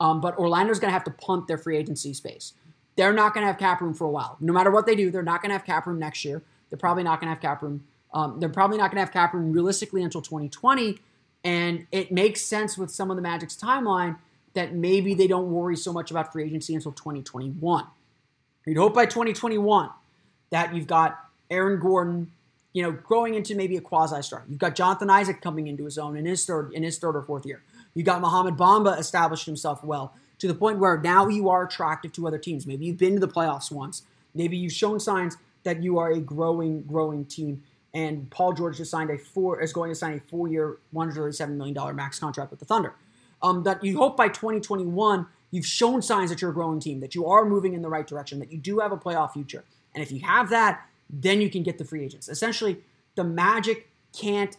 [0.00, 2.54] Um, but Orlando's going to have to punt their free agency space.
[2.96, 4.36] They're not going to have cap room for a while.
[4.40, 6.42] No matter what they do, they're not going to have cap room next year.
[6.68, 7.84] They're probably not going to have cap room.
[8.12, 10.98] Um, they're probably not going to have cap room realistically until 2020.
[11.44, 14.16] And it makes sense with some of the Magic's timeline
[14.54, 17.86] that maybe they don't worry so much about free agency until 2021.
[18.66, 19.90] You'd hope by 2021
[20.50, 21.18] that you've got
[21.50, 22.30] Aaron Gordon,
[22.72, 24.44] you know, growing into maybe a quasi star.
[24.48, 27.22] You've got Jonathan Isaac coming into his own in his third in his third or
[27.22, 27.62] fourth year.
[27.94, 30.14] You got Mohamed Bamba established himself well.
[30.38, 32.66] to the point where now you are attractive to other teams.
[32.66, 34.02] Maybe you've been to the playoffs once.
[34.34, 37.62] Maybe you've shown signs that you are a growing, growing team.
[37.92, 41.20] And Paul George just signed a four is going to sign a four-year, one hundred
[41.22, 42.94] thirty-seven million dollar max contract with the Thunder.
[43.42, 47.14] Um, that you hope by 2021 you've shown signs that you're a growing team, that
[47.14, 49.64] you are moving in the right direction, that you do have a playoff future.
[49.94, 52.28] And if you have that, then you can get the free agents.
[52.28, 52.78] Essentially,
[53.16, 54.56] the Magic can't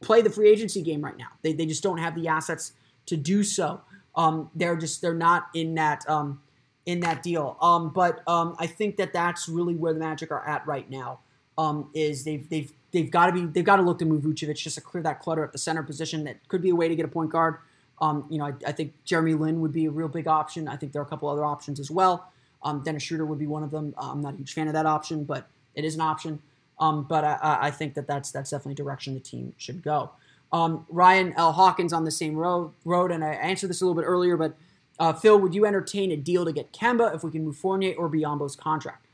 [0.00, 1.28] play the free agency game right now.
[1.42, 2.72] They, they just don't have the assets
[3.06, 3.80] to do so.
[4.14, 6.40] Um, they're just they're not in that um,
[6.86, 7.56] in that deal.
[7.60, 11.20] Um, but um, I think that that's really where the Magic are at right now.
[11.56, 14.56] Um, is they've they've they've got to be they've got to look to move Vucevic
[14.56, 16.24] just to clear that clutter at the center position.
[16.24, 17.56] That could be a way to get a point guard.
[18.00, 20.66] Um, you know, I, I, think Jeremy Lin would be a real big option.
[20.66, 22.28] I think there are a couple other options as well.
[22.62, 23.94] Um, Dennis Schroeder would be one of them.
[23.96, 26.40] Uh, I'm not a huge fan of that option, but it is an option.
[26.80, 30.10] Um, but I, I, think that that's that's definitely direction the team should go.
[30.52, 31.52] Um, Ryan L.
[31.52, 34.56] Hawkins on the same road, road, and I answered this a little bit earlier, but
[34.98, 37.94] uh, Phil, would you entertain a deal to get Kemba if we can move Fournier
[37.96, 39.06] or Biyombo's contract?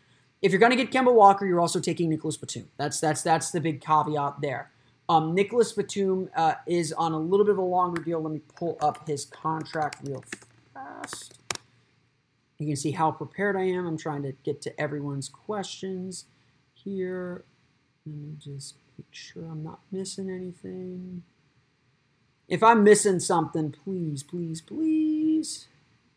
[0.42, 2.68] If you're going to get Kemba Walker, you're also taking Nicolas Batum.
[2.76, 4.70] That's that's that's the big caveat there.
[5.10, 8.22] Um, Nicolas Batum uh, is on a little bit of a longer deal.
[8.22, 10.22] Let me pull up his contract real
[10.72, 11.36] fast.
[12.58, 13.88] You can see how prepared I am.
[13.88, 16.26] I'm trying to get to everyone's questions
[16.74, 17.42] here.
[18.06, 21.24] Let me just make sure I'm not missing anything.
[22.46, 25.66] If I'm missing something, please, please, please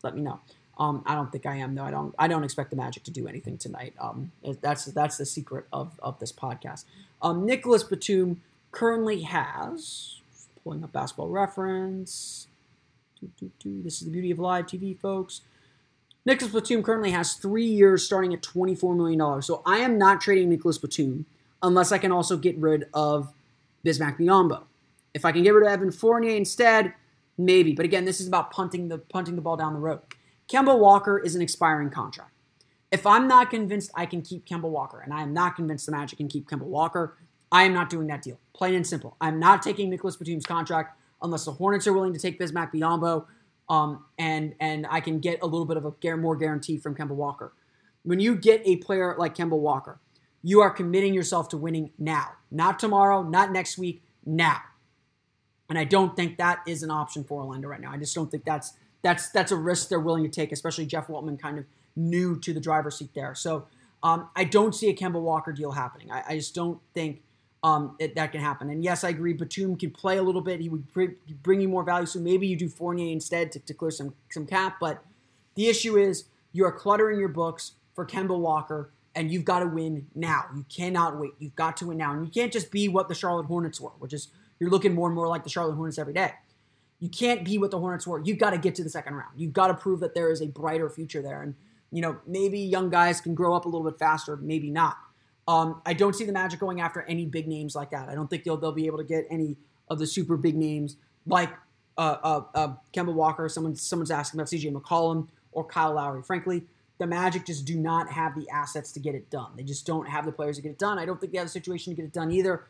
[0.03, 0.39] let me know.
[0.77, 1.83] Um, I don't think I am though.
[1.83, 2.13] I don't.
[2.19, 3.95] I don't expect the Magic to do anything tonight.
[3.99, 6.85] Um, that's that's the secret of, of this podcast.
[7.23, 8.41] Um, Nicolas Batum
[8.73, 10.19] currently has
[10.63, 12.47] pulling up Basketball Reference.
[13.63, 15.41] This is the beauty of live TV, folks.
[16.25, 19.45] Nicolas Batum currently has three years, starting at twenty-four million dollars.
[19.45, 21.25] So I am not trading Nicolas Batum
[21.61, 23.33] unless I can also get rid of
[23.85, 24.63] Bismack Biyombo.
[25.13, 26.93] If I can get rid of Evan Fournier instead,
[27.37, 27.73] maybe.
[27.73, 29.99] But again, this is about punting the punting the ball down the road.
[30.49, 32.31] Kemba Walker is an expiring contract.
[32.91, 35.91] If I'm not convinced I can keep Kemba Walker, and I am not convinced the
[35.93, 37.17] Magic can keep Kemba Walker,
[37.53, 38.39] I am not doing that deal.
[38.53, 39.15] Plain and simple.
[39.21, 43.25] I'm not taking Nicolas Batum's contract unless the Hornets are willing to take Bismack Biyombo,
[43.69, 47.11] um, and and I can get a little bit of a more guarantee from Kemba
[47.11, 47.53] Walker.
[48.01, 49.99] When you get a player like Kemba Walker,
[50.41, 54.59] you are committing yourself to winning now, not tomorrow, not next week, now.
[55.69, 57.91] And I don't think that is an option for Orlando right now.
[57.91, 61.07] I just don't think that's that's that's a risk they're willing to take, especially Jeff
[61.07, 63.35] Weltman, kind of new to the driver's seat there.
[63.35, 63.67] So
[64.01, 66.11] um, I don't see a Kemba Walker deal happening.
[66.11, 67.21] I, I just don't think
[67.63, 68.69] um, it, that can happen.
[68.69, 69.33] And yes, I agree.
[69.33, 70.59] Batum can play a little bit.
[70.59, 72.05] He would bring, you more value.
[72.05, 74.77] So maybe you do Fournier instead to, to clear some some cap.
[74.79, 75.03] But
[75.55, 79.67] the issue is you are cluttering your books for Kemba Walker and you've got to
[79.67, 80.45] win now.
[80.55, 81.31] You cannot wait.
[81.39, 82.13] You've got to win now.
[82.13, 84.27] And you can't just be what the Charlotte Hornets were, which is
[84.59, 86.33] you're looking more and more like the Charlotte Hornets every day.
[86.99, 88.21] You can't be what the Hornets were.
[88.23, 89.31] You've got to get to the second round.
[89.37, 91.41] You've got to prove that there is a brighter future there.
[91.41, 91.55] And,
[91.91, 94.97] you know, maybe young guys can grow up a little bit faster, maybe not.
[95.47, 98.09] Um, I don't see the Magic going after any big names like that.
[98.09, 99.57] I don't think they'll, they'll be able to get any
[99.89, 100.95] of the super big names
[101.27, 101.49] like
[101.97, 103.47] uh, uh, uh, Kemba Walker.
[103.49, 106.23] Someone, someone's asking about CJ McCollum or Kyle Lowry.
[106.23, 106.63] Frankly,
[106.97, 109.51] the Magic just do not have the assets to get it done.
[109.55, 110.97] They just don't have the players to get it done.
[110.97, 112.63] I don't think they have a situation to get it done either.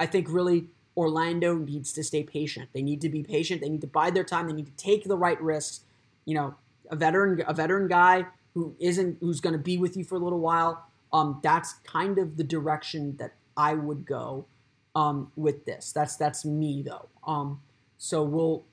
[0.00, 2.68] I think really Orlando needs to stay patient.
[2.72, 3.60] They need to be patient.
[3.60, 4.46] They need to bide their time.
[4.46, 5.80] They need to take the right risks.
[6.24, 6.54] You know,
[6.90, 10.18] a veteran, a veteran guy who isn't who's going to be with you for a
[10.18, 10.86] little while.
[11.14, 14.46] Um, that's kind of the direction that I would go
[14.96, 15.92] um, with this.
[15.92, 17.08] That's that's me though.
[17.26, 17.60] Um,
[17.98, 18.64] so we'll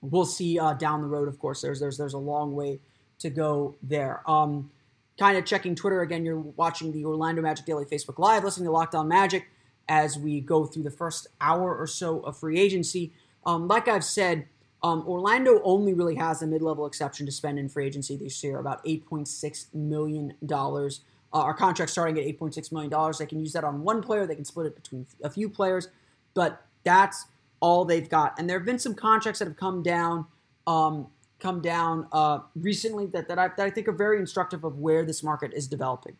[0.00, 1.28] we'll see uh, down the road.
[1.28, 2.80] Of course, there's there's there's a long way
[3.18, 4.22] to go there.
[4.28, 4.70] Um,
[5.18, 6.24] kind of checking Twitter again.
[6.24, 9.48] You're watching the Orlando Magic Daily Facebook Live, listening to Locked On Magic
[9.86, 13.12] as we go through the first hour or so of free agency.
[13.44, 14.46] Um, like I've said,
[14.82, 18.58] um, Orlando only really has a mid-level exception to spend in free agency this year,
[18.58, 20.34] about $8.6 million.
[20.50, 20.88] Uh,
[21.32, 23.12] our contract starting at $8.6 million.
[23.18, 24.26] They can use that on one player.
[24.26, 25.88] They can split it between a few players,
[26.34, 27.26] but that's
[27.60, 28.38] all they've got.
[28.38, 30.26] And there have been some contracts that have come down
[30.66, 34.78] um, come down uh, recently that, that I, that, I, think are very instructive of
[34.78, 36.16] where this market is developing.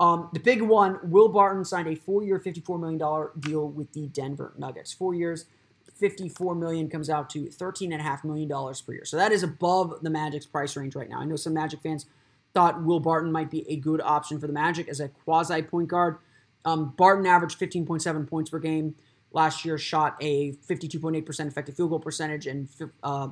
[0.00, 4.54] Um, the big one, Will Barton signed a four-year, $54 million deal with the Denver
[4.56, 4.92] Nuggets.
[4.92, 5.46] Four years,
[5.98, 9.04] 54 million comes out to $13.5 million per year.
[9.04, 11.20] So that is above the Magic's price range right now.
[11.20, 12.06] I know some Magic fans
[12.54, 15.88] thought Will Barton might be a good option for the Magic as a quasi point
[15.88, 16.18] guard.
[16.64, 18.94] Um, Barton averaged 15.7 points per game
[19.32, 22.68] last year, shot a 52.8% effective field goal percentage and
[23.02, 23.28] uh,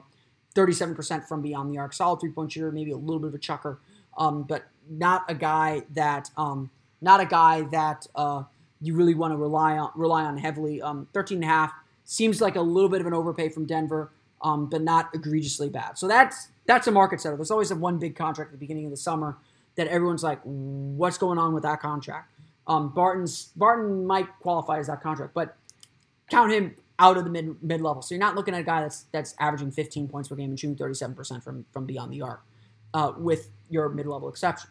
[0.55, 1.92] 37% from beyond the arc.
[1.92, 3.79] Solid three point shooter, maybe a little bit of a chucker,
[4.18, 8.44] um, but not a guy that um, not a guy that uh,
[8.81, 10.81] you really want to rely on rely on heavily.
[10.81, 11.72] Um, 13 and a half
[12.07, 14.11] seems like a little bit of an overpay from Denver.
[14.42, 15.99] um, but not egregiously bad.
[15.99, 17.37] So that's that's a market setter.
[17.37, 19.38] There's always a one big contract at the beginning of the summer
[19.77, 22.33] that everyone's like, what's going on with that contract?
[22.66, 25.57] Um, Barton's Barton might qualify as that contract, but
[26.31, 28.03] count him out of the mid mid level.
[28.03, 30.61] So you're not looking at a guy that's that's averaging 15 points per game and
[30.61, 32.42] shooting 37% from from beyond the arc,
[32.95, 34.71] uh, with your mid level exception.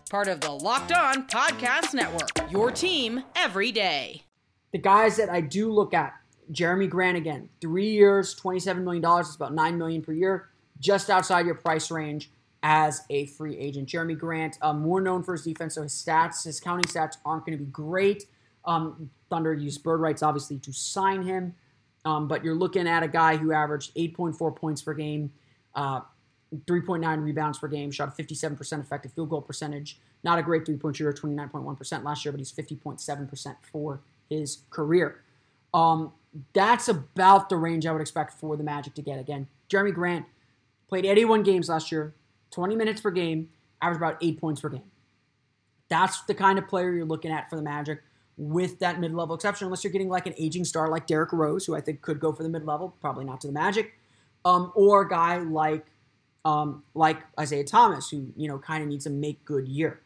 [0.11, 2.51] Part of the Locked On Podcast Network.
[2.51, 4.23] Your team every day.
[4.73, 6.13] The guys that I do look at,
[6.51, 9.01] Jerami Grant again, three years, $27 million.
[9.21, 10.49] It's about 9 million per year,
[10.81, 12.29] just outside your price range
[12.61, 13.87] as a free agent.
[13.87, 17.45] Jerami Grant, um, more known for his defense, so his stats, his counting stats aren't
[17.45, 18.25] going to be great.
[18.65, 21.55] Um, Thunder used bird rights, obviously, to sign him.
[22.03, 25.31] Um, but you're looking at a guy who averaged 8.4 points per game,
[25.73, 26.01] uh,
[26.65, 29.99] 3.9 rebounds per game, shot a 57% effective field goal percentage.
[30.23, 35.21] Not a great three point shooter, 29.1% last year, but he's 50.7% for his career.
[35.73, 36.11] Um,
[36.53, 39.19] that's about the range I would expect for the Magic to get.
[39.19, 40.25] Again, Jerami Grant
[40.87, 42.13] played 81 games last year,
[42.51, 43.49] 20 minutes per game,
[43.81, 44.83] averaged about eight points per game.
[45.89, 48.01] That's the kind of player you're looking at for the Magic
[48.37, 51.65] with that mid level exception, unless you're getting like an aging star like Derrick Rose,
[51.65, 53.93] who I think could go for the mid level, probably not to the Magic,
[54.45, 55.85] um, or a guy like
[56.45, 60.01] um, like Isaiah Thomas, who you know kind of needs a make good year.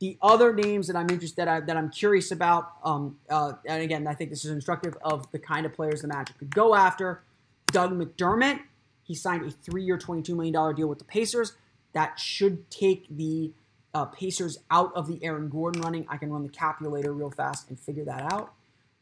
[0.00, 3.82] The other names that I'm interested that, I, that I'm curious about, um, uh, and
[3.82, 6.76] again, I think this is instructive of the kind of players the Magic could go
[6.76, 7.24] after.
[7.72, 8.60] Doug McDermott,
[9.02, 11.54] he signed a three-year, $22 million deal with the Pacers.
[11.94, 13.50] That should take the
[13.92, 16.06] uh, Pacers out of the Aaron Gordon running.
[16.08, 18.52] I can run the calculator real fast and figure that out.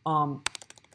[0.06, 0.44] Um,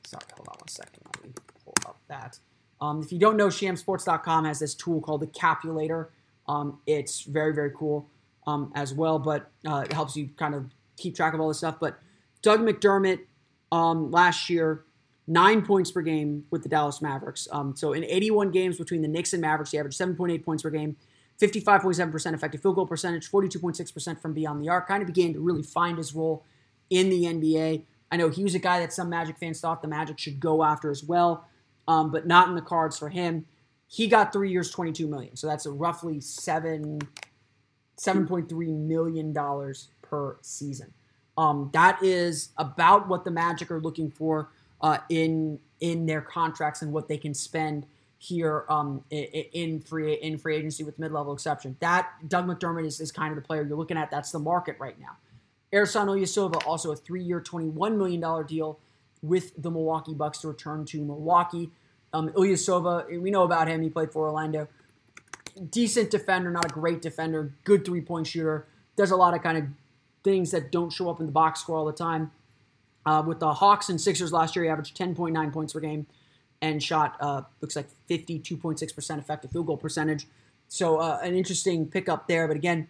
[0.04, 1.04] sorry, hold on one second.
[1.06, 1.32] Let me
[1.64, 2.40] pull up that.
[2.82, 6.10] Um, if you don't know, shamsports.com has this tool called the Capulator.
[6.48, 8.10] Um, it's very, very cool
[8.48, 10.66] um, as well, but uh, it helps you kind of
[10.98, 11.78] keep track of all this stuff.
[11.80, 12.00] But
[12.42, 13.20] Doug McDermott
[13.72, 14.84] um, last year,
[15.28, 17.48] nine points per game with the Dallas Mavericks.
[17.52, 20.72] Um, so in 81 games between the Knicks and Mavericks, he averaged 7.8 points per
[20.72, 20.98] game,
[21.40, 24.88] 55.7% effective field goal percentage, 42.6% from beyond the arc.
[24.88, 26.44] Kind of began to really find his role
[26.90, 27.84] in the NBA.
[28.12, 30.64] I know he was a guy that some Magic fans thought the Magic should go
[30.64, 31.46] after as well
[31.92, 33.46] um, but not in the cards for him.
[33.88, 37.02] He got three years, twenty-two million, so that's a roughly seven,
[37.98, 40.94] seven point three million dollars per season.
[41.38, 44.50] Um, that is about what the Magic are looking for
[44.80, 47.86] uh, in in their contracts and what they can spend
[48.18, 51.76] here um, in free in free agency with mid-level exception.
[51.82, 54.12] That Doug McDermott is, is kind of the player you're looking at.
[54.12, 55.18] That's the market right now.
[55.74, 58.78] Ersan Ilyasova, also a three-year, $21 million deal
[59.22, 61.72] with the Milwaukee Bucks to return to Milwaukee.
[62.14, 63.82] Um, Ilyasova, we know about him.
[63.82, 64.68] He played for Orlando.
[65.70, 67.54] Decent defender, not a great defender.
[67.64, 68.68] Good three point shooter.
[68.96, 69.66] Does a lot of kind of
[70.24, 72.32] things that don't show up in the box score all the time.
[73.06, 76.06] Uh, with the Hawks and Sixers last year, he averaged 10.9 points per game
[76.62, 80.28] and shot, uh, looks like 52.6% effective field goal percentage.
[80.68, 82.48] So uh, an interesting pickup there.
[82.48, 82.88] But again,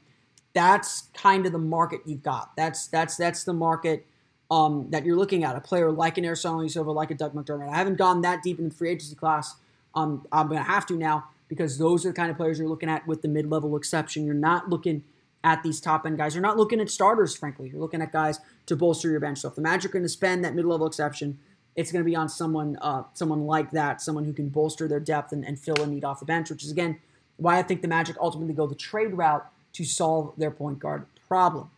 [0.54, 2.56] that's kind of the market you've got.
[2.58, 4.06] That's that's that's the market
[4.52, 5.56] um, that you're looking at.
[5.56, 7.70] A player like an Ersan Ilyasova, like a Doug McDermott.
[7.70, 9.56] I haven't gone that deep in the free agency class.
[9.96, 12.68] Um, I'm going to have to now because those are the kind of players you're
[12.68, 14.26] looking at with the mid level exception.
[14.26, 15.04] You're not looking
[15.44, 16.36] at these top end guys.
[16.36, 17.70] You're not looking at starters, frankly.
[17.70, 19.40] You're looking at guys to bolster your bench.
[19.40, 21.40] So if the Magic are going to spend that mid level exception,
[21.76, 25.00] it's going to be on someone, uh, someone like that, someone who can bolster their
[25.00, 27.00] depth and, and fill a need off the bench, which is again
[27.38, 31.06] why I think the Magic ultimately go the trade route to solve their point guard
[31.28, 31.70] problem.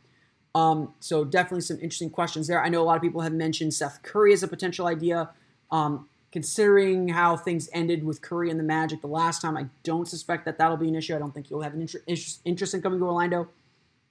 [0.56, 2.64] Um, so definitely some interesting questions there.
[2.64, 5.32] I know a lot of people have mentioned Seth Curry as a potential idea.
[5.72, 10.08] Um, considering how things ended with Curry and the Magic the last time, I don't
[10.08, 11.16] suspect that that'll be an issue.
[11.16, 13.50] I don't think you'll have an inter- interest in coming to Orlando.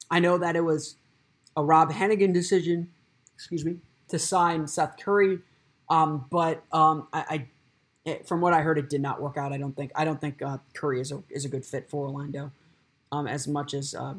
[0.09, 0.97] I know that it was
[1.57, 2.91] a Rob Hennigan decision,
[3.35, 3.79] excuse me,
[4.09, 5.41] to sign Seth Curry,
[5.89, 7.49] um, but um, I, I
[8.05, 9.53] it, from what I heard, it did not work out.
[9.53, 12.07] I don't think I don't think uh, Curry is a is a good fit for
[12.07, 12.53] Orlando,
[13.11, 14.15] um, as much as uh,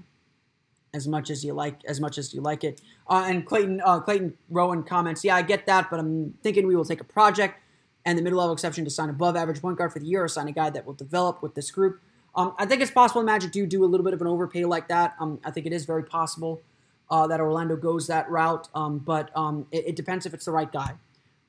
[0.94, 2.82] as much as you like as much as you like it.
[3.10, 6.76] Uh, and Clayton uh, Clayton Rowan comments, yeah, I get that, but I'm thinking we
[6.76, 7.60] will take a project
[8.06, 10.28] and the middle level exception to sign above average point guard for the year or
[10.28, 12.02] sign a guy that will develop with this group.
[12.36, 14.88] Um, I think it's possible Magic do do a little bit of an overpay like
[14.88, 15.16] that.
[15.20, 16.62] Um, I think it is very possible
[17.10, 20.52] uh, that Orlando goes that route, um, but um, it, it, depends if it's the
[20.52, 20.96] right guy.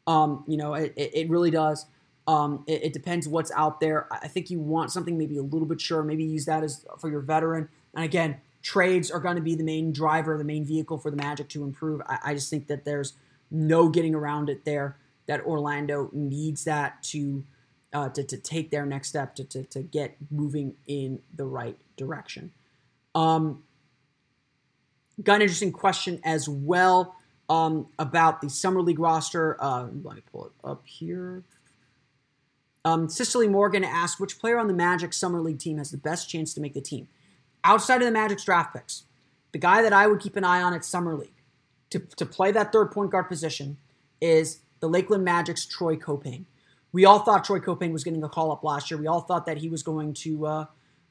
[0.07, 1.86] Um, you know, it, it, really does.
[2.26, 4.07] Um, it, it, depends what's out there.
[4.11, 6.03] I think you want something maybe a little bit sure.
[6.03, 9.62] Maybe use that as for your veteran and again, trades are going to be the
[9.62, 12.01] main driver, the main vehicle for the Magic to improve.
[12.09, 13.12] I, I just think that there's
[13.51, 14.97] no getting around it there.
[15.27, 17.45] That Orlando needs that to
[17.93, 21.79] uh, to, to take their next step to, to, to get moving in the right
[21.97, 22.51] direction.
[23.15, 23.62] Um,
[25.23, 27.15] got an interesting question as well
[27.49, 29.57] um, about the Summer League roster.
[29.62, 31.45] Uh, let me pull it up here.
[32.85, 36.29] Um, Cicely Morgan asked which player on the Magic Summer League team has the best
[36.29, 37.07] chance to make the team?
[37.65, 39.05] Outside of the Magic's draft picks,
[39.53, 41.43] the guy that I would keep an eye on at Summer League
[41.91, 43.79] to, to play that third point guard position
[44.21, 46.45] is the Lakeland Magic's Troy Caupain.
[46.93, 49.01] We all thought Troy Caupain was getting a call up last year.
[49.01, 50.67] We all thought that he was going to, uh,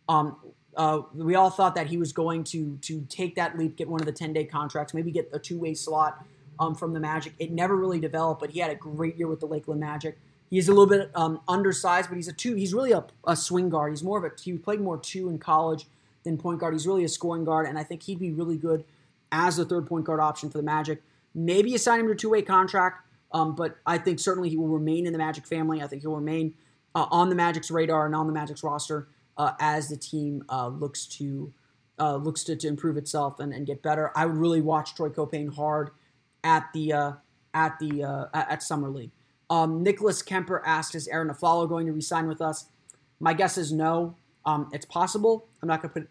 [0.08, 0.38] um,
[0.76, 3.99] uh, we all thought that he was going to to take that leap, get one
[3.99, 6.26] of the ten day contracts, maybe get a two way slot
[6.60, 7.34] um, from the Magic.
[7.39, 10.18] It never really developed, but he had a great year with the Lakeland Magic.
[10.49, 12.56] He's a little bit um, undersized, but he's a two.
[12.56, 13.91] He's really a, a swing guard.
[13.91, 14.32] He's more of a.
[14.41, 15.86] He played more two in college
[16.24, 16.74] than point guard.
[16.74, 18.84] He's really a scoring guard, and I think he'd be really good
[19.32, 21.01] as a third point guard option for the Magic.
[21.36, 24.57] Maybe you sign him to a two way contract, um, but I think certainly he
[24.57, 25.82] will remain in the Magic family.
[25.82, 26.53] I think he'll remain
[26.95, 29.07] uh, on the Magic's radar and on the Magic's roster
[29.38, 31.53] uh, as the team uh, looks to
[31.99, 34.11] uh, looks to, to improve itself and, and get better.
[34.15, 35.91] I would really watch Troy Caupain hard
[36.43, 37.11] at the uh,
[37.53, 39.11] at the uh, at Summer League.
[39.49, 42.65] Um, Nicholas Kemper asked, "Is Arron Afflalo going to resign with us?"
[43.19, 44.15] My guess is no.
[44.46, 45.48] Um, it's possible.
[45.62, 46.10] I'm not to put.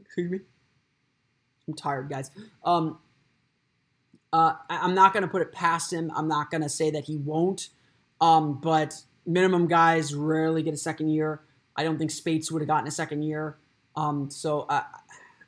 [0.00, 0.40] Excuse me.
[1.66, 2.30] I'm tired, guys.
[2.64, 2.98] Um,
[4.32, 6.10] uh, I, am not to put it past him.
[6.14, 7.68] I'm not to say that he won't.
[8.20, 11.42] Um, but minimum guys rarely get a second year.
[11.76, 13.58] I don't think Spates would have gotten a second year.
[13.94, 14.82] Um, so I,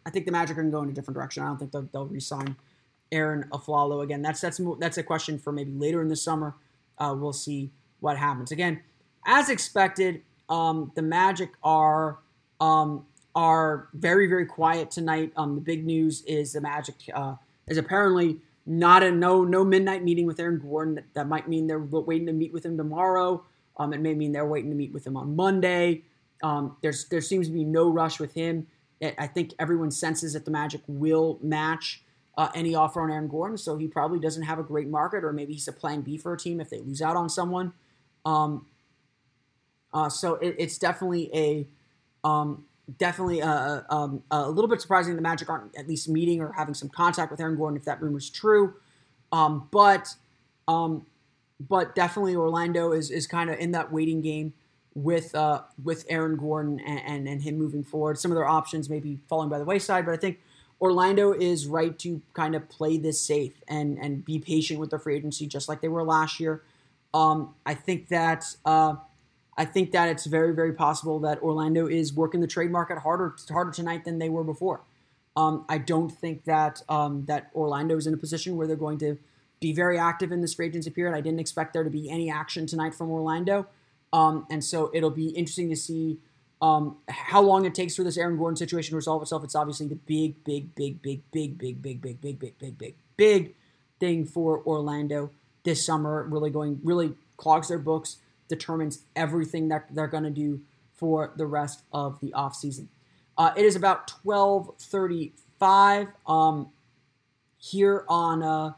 [0.07, 1.43] I think the Magic are going to go in a different direction.
[1.43, 2.57] I don't think they'll, they'll re-sign
[3.13, 4.23] Arron Afflalo again.
[4.23, 6.55] That's that's that's a question for maybe later in the summer.
[6.99, 8.53] Uh, we'll see what happens.
[8.53, 8.83] Again,
[9.27, 12.19] as expected, um, the Magic are
[12.61, 15.33] um, are very very quiet tonight.
[15.37, 17.37] Um, the big news is the Magic uh,
[17.69, 20.97] is apparently not a no no midnight meeting with Aaron Gordon.
[20.97, 23.45] That, that might mean they're waiting to meet with him tomorrow.
[23.79, 26.03] Um, it may mean they're waiting to meet with him on Monday.
[26.43, 28.67] Um, there's there seems to be no rush with him.
[29.19, 32.03] I think everyone senses that the Magic will match
[32.37, 35.33] uh, any offer on Aaron Gordon, so he probably doesn't have a great market, or
[35.33, 37.73] maybe he's a plan B for a team if they lose out on someone.
[38.27, 38.67] Um,
[39.93, 41.67] uh, so it, it's definitely a
[42.27, 42.65] um,
[42.99, 46.53] definitely a, a, um, a, little bit surprising the Magic aren't at least meeting or
[46.53, 48.75] having some contact with Aaron Gordon if that rumor is true.
[49.33, 50.15] Um, but
[50.69, 51.07] um,
[51.61, 54.53] but definitely Orlando is is kind of in that waiting game
[54.95, 58.19] with uh, with Aaron Gordon and, and, and him moving forward.
[58.19, 60.41] Some of their options may be falling by the wayside, but I think
[60.81, 64.99] Orlando is right to kind of play this safe and and be patient with their
[64.99, 66.63] free agency, just like they were last year.
[67.13, 68.95] Um, I think that uh,
[69.61, 73.35] I think that it's very very possible that Orlando is working the trade market harder
[73.51, 74.81] harder tonight than they were before.
[75.37, 78.99] Um, I don't think that um, that Orlando is in a position where they're going
[79.01, 79.19] to
[79.61, 81.15] be very active in this free agency period.
[81.15, 83.67] I didn't expect there to be any action tonight from Orlando.
[84.15, 86.19] Um, and so it'll be interesting to see
[86.63, 89.45] um, how long it takes for this Aaron Gordon situation to resolve itself.
[89.45, 92.95] It's obviously the big, big, big, big, big, big, big, big, big, big, big, big,
[93.17, 93.55] big
[94.01, 95.31] thing for Orlando
[95.65, 96.25] this summer.
[96.25, 98.17] Really going, really clogs their books,
[98.51, 100.61] determines everything that they're going to do
[100.95, 102.89] for the rest of the offseason.
[103.39, 106.69] Uh, it is about 1235 um,
[107.57, 108.73] here on uh,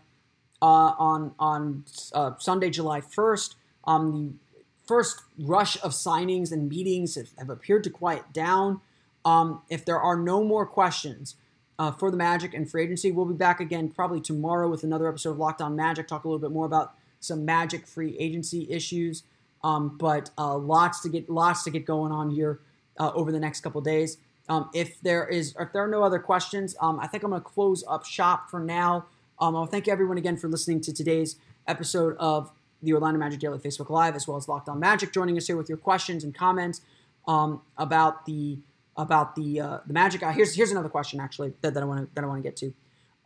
[0.62, 3.56] uh, on on uh, Sunday, July 1st.
[3.84, 8.80] Um, the first rush of signings and meetings have, have appeared to quiet down.
[9.24, 11.34] Um, if there are no more questions
[11.78, 15.08] uh, for the Magic and free agency, we'll be back again probably tomorrow with another
[15.08, 16.06] episode of Locked On Magic.
[16.06, 19.24] Talk a little bit more about some Magic free agency issues.
[19.64, 22.60] Um, but uh, lots to get lots to get going on here
[22.98, 24.18] uh, over the next couple days.
[24.48, 27.42] Um, if there is, if there are no other questions, um, I think I'm going
[27.42, 29.06] to close up shop for now.
[29.38, 31.36] Um, I'll thank everyone again for listening to today's
[31.66, 32.50] episode of
[32.82, 35.56] the Orlando Magic Daily Facebook Live, as well as Locked On Magic, joining us here
[35.56, 36.80] with your questions and comments
[37.28, 38.58] um, about the
[38.96, 40.22] about the uh, the Magic.
[40.22, 42.48] Uh, here's here's another question actually that, that I want to that I want to
[42.48, 42.74] get to.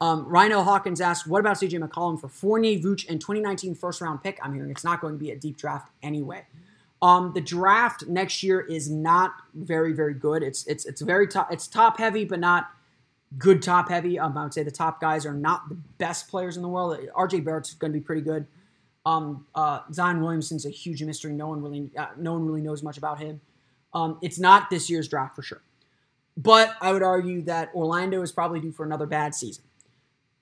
[0.00, 4.22] Um, Rhino Hawkins asked, "What about CJ McCollum for Fournier, Vooch, and 2019 first round
[4.22, 6.44] pick?" I'm hearing it's not going to be a deep draft anyway.
[7.02, 10.42] Um, the draft next year is not very very good.
[10.42, 11.52] It's it's it's very top.
[11.52, 12.68] It's top heavy, but not
[13.38, 14.18] good top heavy.
[14.18, 16.98] Um, I would say the top guys are not the best players in the world.
[17.16, 18.46] RJ Barrett's going to be pretty good.
[19.04, 21.32] Um, uh, Zion Williamson's a huge mystery.
[21.32, 23.40] No one really, uh, no one really knows much about him.
[23.94, 25.62] Um, it's not this year's draft for sure.
[26.36, 29.64] But I would argue that Orlando is probably due for another bad season.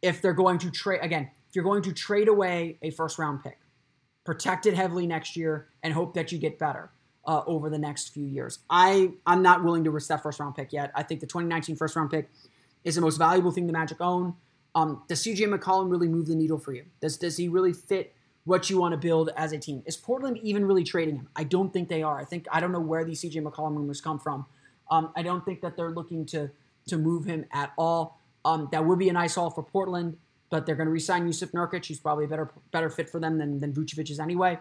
[0.05, 3.43] If they're going to trade again, if you're going to trade away a first round
[3.43, 3.59] pick,
[4.25, 6.91] protect it heavily next year, and hope that you get better.
[7.27, 8.59] uh, over the next few years.
[8.69, 10.91] I I'm not willing to risk that first round pick yet.
[10.95, 12.29] I think the 2019 first round pick
[12.85, 14.35] is the most valuable thing the Magic own.
[14.75, 16.85] Um, does CJ McCollum really move the needle for you?
[17.01, 19.83] Does does he really fit what you want to build as a team?
[19.87, 21.29] Is Portland even really trading him?
[21.35, 22.19] I don't think they are.
[22.21, 24.47] I think I don't know where these CJ McCollum rumors come from.
[24.91, 26.51] Um, I don't think that they're looking to
[26.89, 28.21] to move him at all.
[28.45, 30.17] Um, that would be a nice haul for Portland,
[30.51, 31.85] but they're going to resign Jusuf Nurkic.
[31.85, 34.59] He's probably a better better fit for them than than Vucevic is anyway.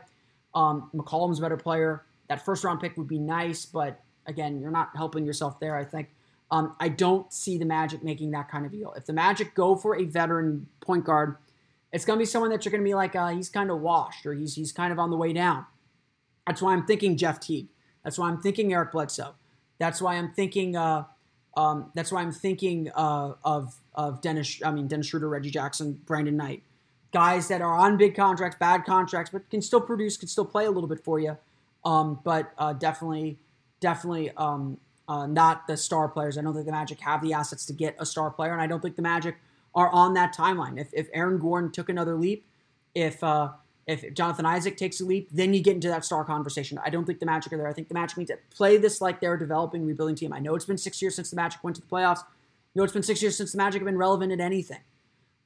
[0.55, 2.03] Um, McCollum's a better player.
[2.29, 5.75] That first round pick would be nice, but again, you're not helping yourself there.
[5.75, 6.09] I think.
[6.51, 8.93] Um, I don't see the Magic making that kind of deal.
[8.93, 11.37] If the Magic go for a veteran point guard,
[11.91, 13.81] it's going to be someone that you're going to be like, uh, he's kind of
[13.81, 15.65] washed or he's he's kind of on the way down.
[16.45, 17.67] That's why I'm thinking Jeff Teague.
[18.03, 19.35] That's why I'm thinking Eric Bledsoe.
[19.79, 20.75] That's why I'm thinking.
[20.77, 21.05] Uh,
[21.55, 24.61] um, that's why I'm thinking uh, of of Dennis.
[24.63, 26.63] I mean Dennis Schroeder, Reggie Jackson, Brandon Knight,
[27.11, 30.65] guys that are on big contracts, bad contracts, but can still produce, can still play
[30.65, 31.37] a little bit for you.
[31.85, 33.39] Um, but uh, definitely,
[33.79, 34.77] definitely um,
[35.07, 36.37] uh, not the star players.
[36.37, 38.67] I don't think the Magic have the assets to get a star player, and I
[38.67, 39.35] don't think the Magic
[39.75, 40.79] are on that timeline.
[40.79, 42.45] If, if Aaron Gordon took another leap,
[42.95, 43.49] if uh,
[43.85, 46.79] if Jonathan Isaac takes a leap, then you get into that star conversation.
[46.85, 47.67] I don't think the Magic are there.
[47.67, 50.31] I think the Magic need to play this like they're a developing, rebuilding team.
[50.31, 52.19] I know it's been six years since the Magic went to the playoffs.
[52.73, 54.79] You know it's been six years since the Magic have been relevant at anything.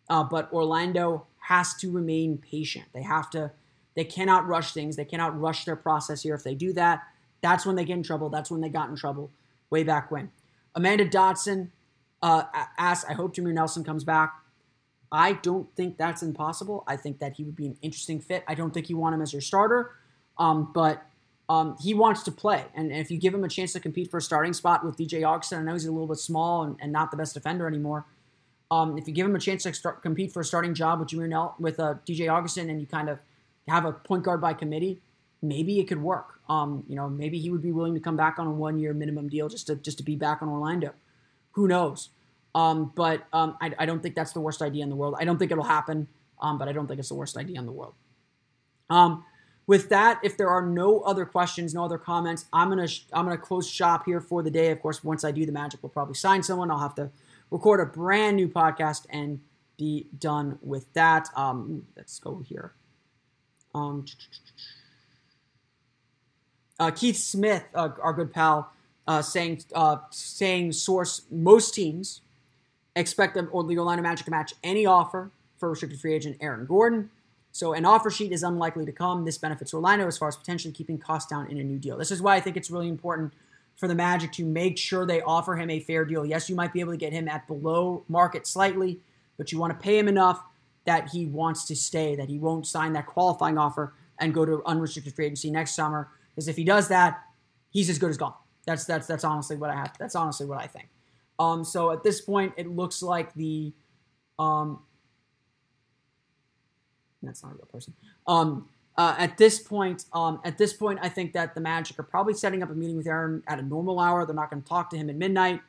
[0.09, 2.85] Uh, but Orlando has to remain patient.
[2.93, 3.51] They have to.
[3.95, 4.95] They cannot rush things.
[4.95, 6.35] They cannot rush their process here.
[6.35, 7.01] If they do that,
[7.41, 8.29] that's when they get in trouble.
[8.29, 9.31] That's when they got in trouble
[9.69, 10.31] way back when.
[10.75, 11.69] Amanda Dotson
[12.21, 12.43] uh,
[12.77, 14.33] asked, I hope Jameer Nelson comes back.
[15.11, 16.83] I don't think that's impossible.
[16.87, 18.43] I think that he would be an interesting fit.
[18.47, 19.91] I don't think you want him as your starter,
[20.37, 21.05] um, but
[21.49, 22.65] um, he wants to play.
[22.75, 25.25] And if you give him a chance to compete for a starting spot with DJ
[25.25, 28.05] Augustin, I know he's a little bit small and, and not the best defender anymore.
[28.69, 31.07] Um, if you give him a chance to start, compete for a starting job with
[31.09, 33.19] Jameer Nell, with uh, DJ Augustin and you kind of
[33.69, 34.99] have a point guard by committee,
[35.41, 36.39] maybe it could work.
[36.49, 38.93] Um, you know, maybe he would be willing to come back on a one year
[38.93, 40.93] minimum deal just to just to be back in Orlando.
[41.51, 42.09] Who knows?
[42.57, 45.13] Um, but um, I, I, don't think that's the worst idea in the world.
[45.19, 46.07] I don't think it'll happen,
[46.41, 47.93] um, but I don't think it's the worst idea in the world.
[48.89, 49.23] Um,
[49.67, 53.25] with that, if there are no other questions, no other comments, I'm gonna sh- I'm
[53.25, 54.71] gonna close shop here for the day.
[54.71, 56.71] Of course, once I do the magic, we'll probably sign someone.
[56.71, 57.11] I'll have to
[57.51, 59.39] record a brand new podcast and
[59.77, 61.29] be done with that.
[61.35, 62.73] Um, let's go here.
[63.75, 64.05] Um,
[66.79, 68.73] uh, Keith Smith, uh, our good pal,
[69.05, 72.21] uh, saying uh, saying source most teams
[72.97, 77.09] expect the Orlando Magic to match any offer for restricted free agent Aaron Gordon.
[77.51, 79.25] So an offer sheet is unlikely to come.
[79.25, 81.97] This benefits Orlando as far as potentially keeping costs down in a new deal.
[81.97, 83.33] This is why I think it's really important
[83.75, 86.25] for the Magic to make sure they offer him a fair deal.
[86.25, 88.99] Yes, you might be able to get him at below market slightly,
[89.37, 90.43] but you want to pay him enough
[90.85, 94.63] that he wants to stay, that he won't sign that qualifying offer and go to
[94.65, 97.23] unrestricted free agency next summer because if he does that,
[97.71, 98.33] he's as good as gone.
[98.65, 99.95] That's that's that's honestly what I have.
[99.97, 100.87] That's honestly what I think.
[101.39, 103.73] Um, so at this point, it looks like the
[104.39, 104.79] um,
[107.21, 107.93] that's not a real person.
[108.27, 112.03] Um, uh, at this point, um, at this point, I think that the Magic are
[112.03, 114.25] probably setting up a meeting with Aaron at a normal hour.
[114.25, 115.61] They're not going to talk to him at midnight.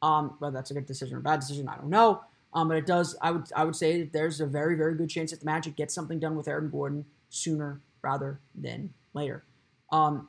[0.00, 2.22] Um, whether that's a good decision or a bad decision, I don't know.
[2.54, 3.16] Um, but it does.
[3.22, 5.76] I would I would say that there's a very very good chance that the Magic
[5.76, 9.44] get something done with Aaron Gordon sooner rather than later.
[9.90, 10.28] Um,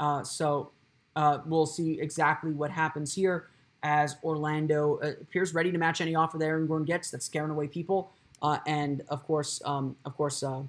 [0.00, 0.72] uh, so
[1.14, 3.46] uh, we'll see exactly what happens here
[3.82, 7.10] as Orlando uh, appears ready to match any offer that Aaron Gordon gets.
[7.10, 8.10] That's scaring away people,
[8.42, 10.62] uh, and of course, um, of course, uh,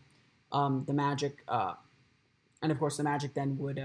[0.51, 1.73] um, the Magic, uh,
[2.61, 3.83] and of course, the Magic then would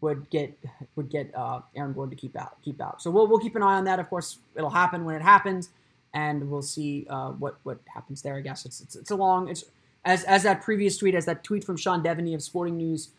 [0.00, 0.58] would get
[0.96, 1.32] would get
[1.76, 3.00] Aaron Gordon to keep out keep out.
[3.00, 3.98] So we'll we'll keep an eye on that.
[3.98, 5.70] Of course, it'll happen when it happens,
[6.12, 7.06] and we'll see
[7.38, 8.36] what what happens there.
[8.36, 9.64] I guess it's it's, it's a long it's
[10.04, 13.10] as as that previous tweet as that tweet from Sean Deveney of Sporting News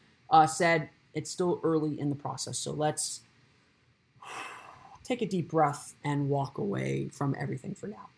[0.48, 2.58] said it's still early in the process.
[2.58, 3.22] So let's
[5.06, 8.10] take a deep breath and walk away from everything for now.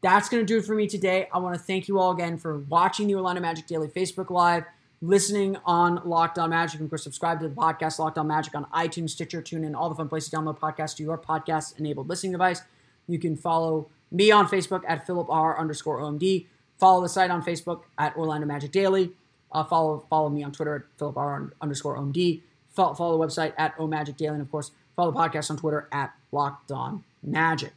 [0.00, 1.28] That's going to do it for me today.
[1.32, 4.64] I want to thank you all again for watching the Orlando Magic Daily Facebook Live,
[5.02, 8.54] listening on Locked On Magic, and of course, subscribe to the podcast Locked On Magic
[8.54, 12.08] on iTunes, Stitcher, TuneIn, all the fun places to download podcasts to your podcast enabled
[12.08, 12.62] listening device.
[13.08, 16.46] You can follow me on Facebook at Philip R underscore OMD.
[16.78, 19.12] Follow the site on Facebook at Orlando Magic Daily.
[19.50, 22.42] Uh, follow follow me on Twitter at Philip R underscore OMD.
[22.68, 25.56] Follow, follow the website at O Magic Daily, and of course, follow the podcast on
[25.56, 27.72] Twitter at Locked On Magic.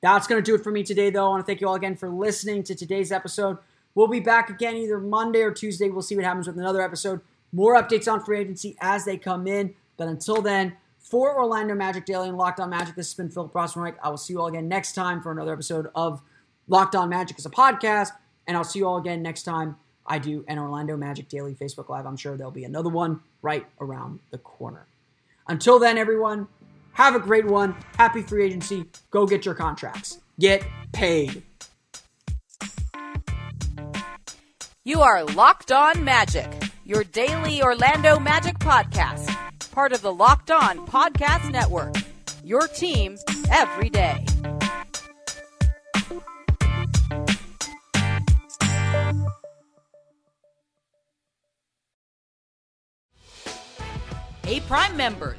[0.00, 1.26] That's going to do it for me today, though.
[1.26, 3.58] I want to thank you all again for listening to today's episode.
[3.94, 5.88] We'll be back again either Monday or Tuesday.
[5.88, 7.20] We'll see what happens with another episode.
[7.52, 9.74] More updates on free agency as they come in.
[9.96, 13.52] But until then, for Orlando Magic Daily and Locked On Magic, this has been Philip
[13.52, 13.94] Rossman.
[14.02, 16.22] I will see you all again next time for another episode of
[16.68, 18.10] Locked On Magic as a podcast.
[18.46, 19.76] And I'll see you all again next time
[20.06, 22.06] I do an Orlando Magic Daily Facebook Live.
[22.06, 24.86] I'm sure there'll be another one right around the corner.
[25.48, 26.46] Until then, everyone,
[26.98, 27.76] have a great one.
[27.96, 28.84] Happy free agency.
[29.10, 30.18] Go get your contracts.
[30.40, 31.42] Get paid.
[34.84, 36.50] You are Locked On Magic,
[36.84, 39.30] your daily Orlando Magic podcast,
[39.70, 41.94] part of the Locked On Podcast Network.
[42.42, 43.16] Your team
[43.50, 44.24] every day.
[54.44, 55.38] Hey, Prime members,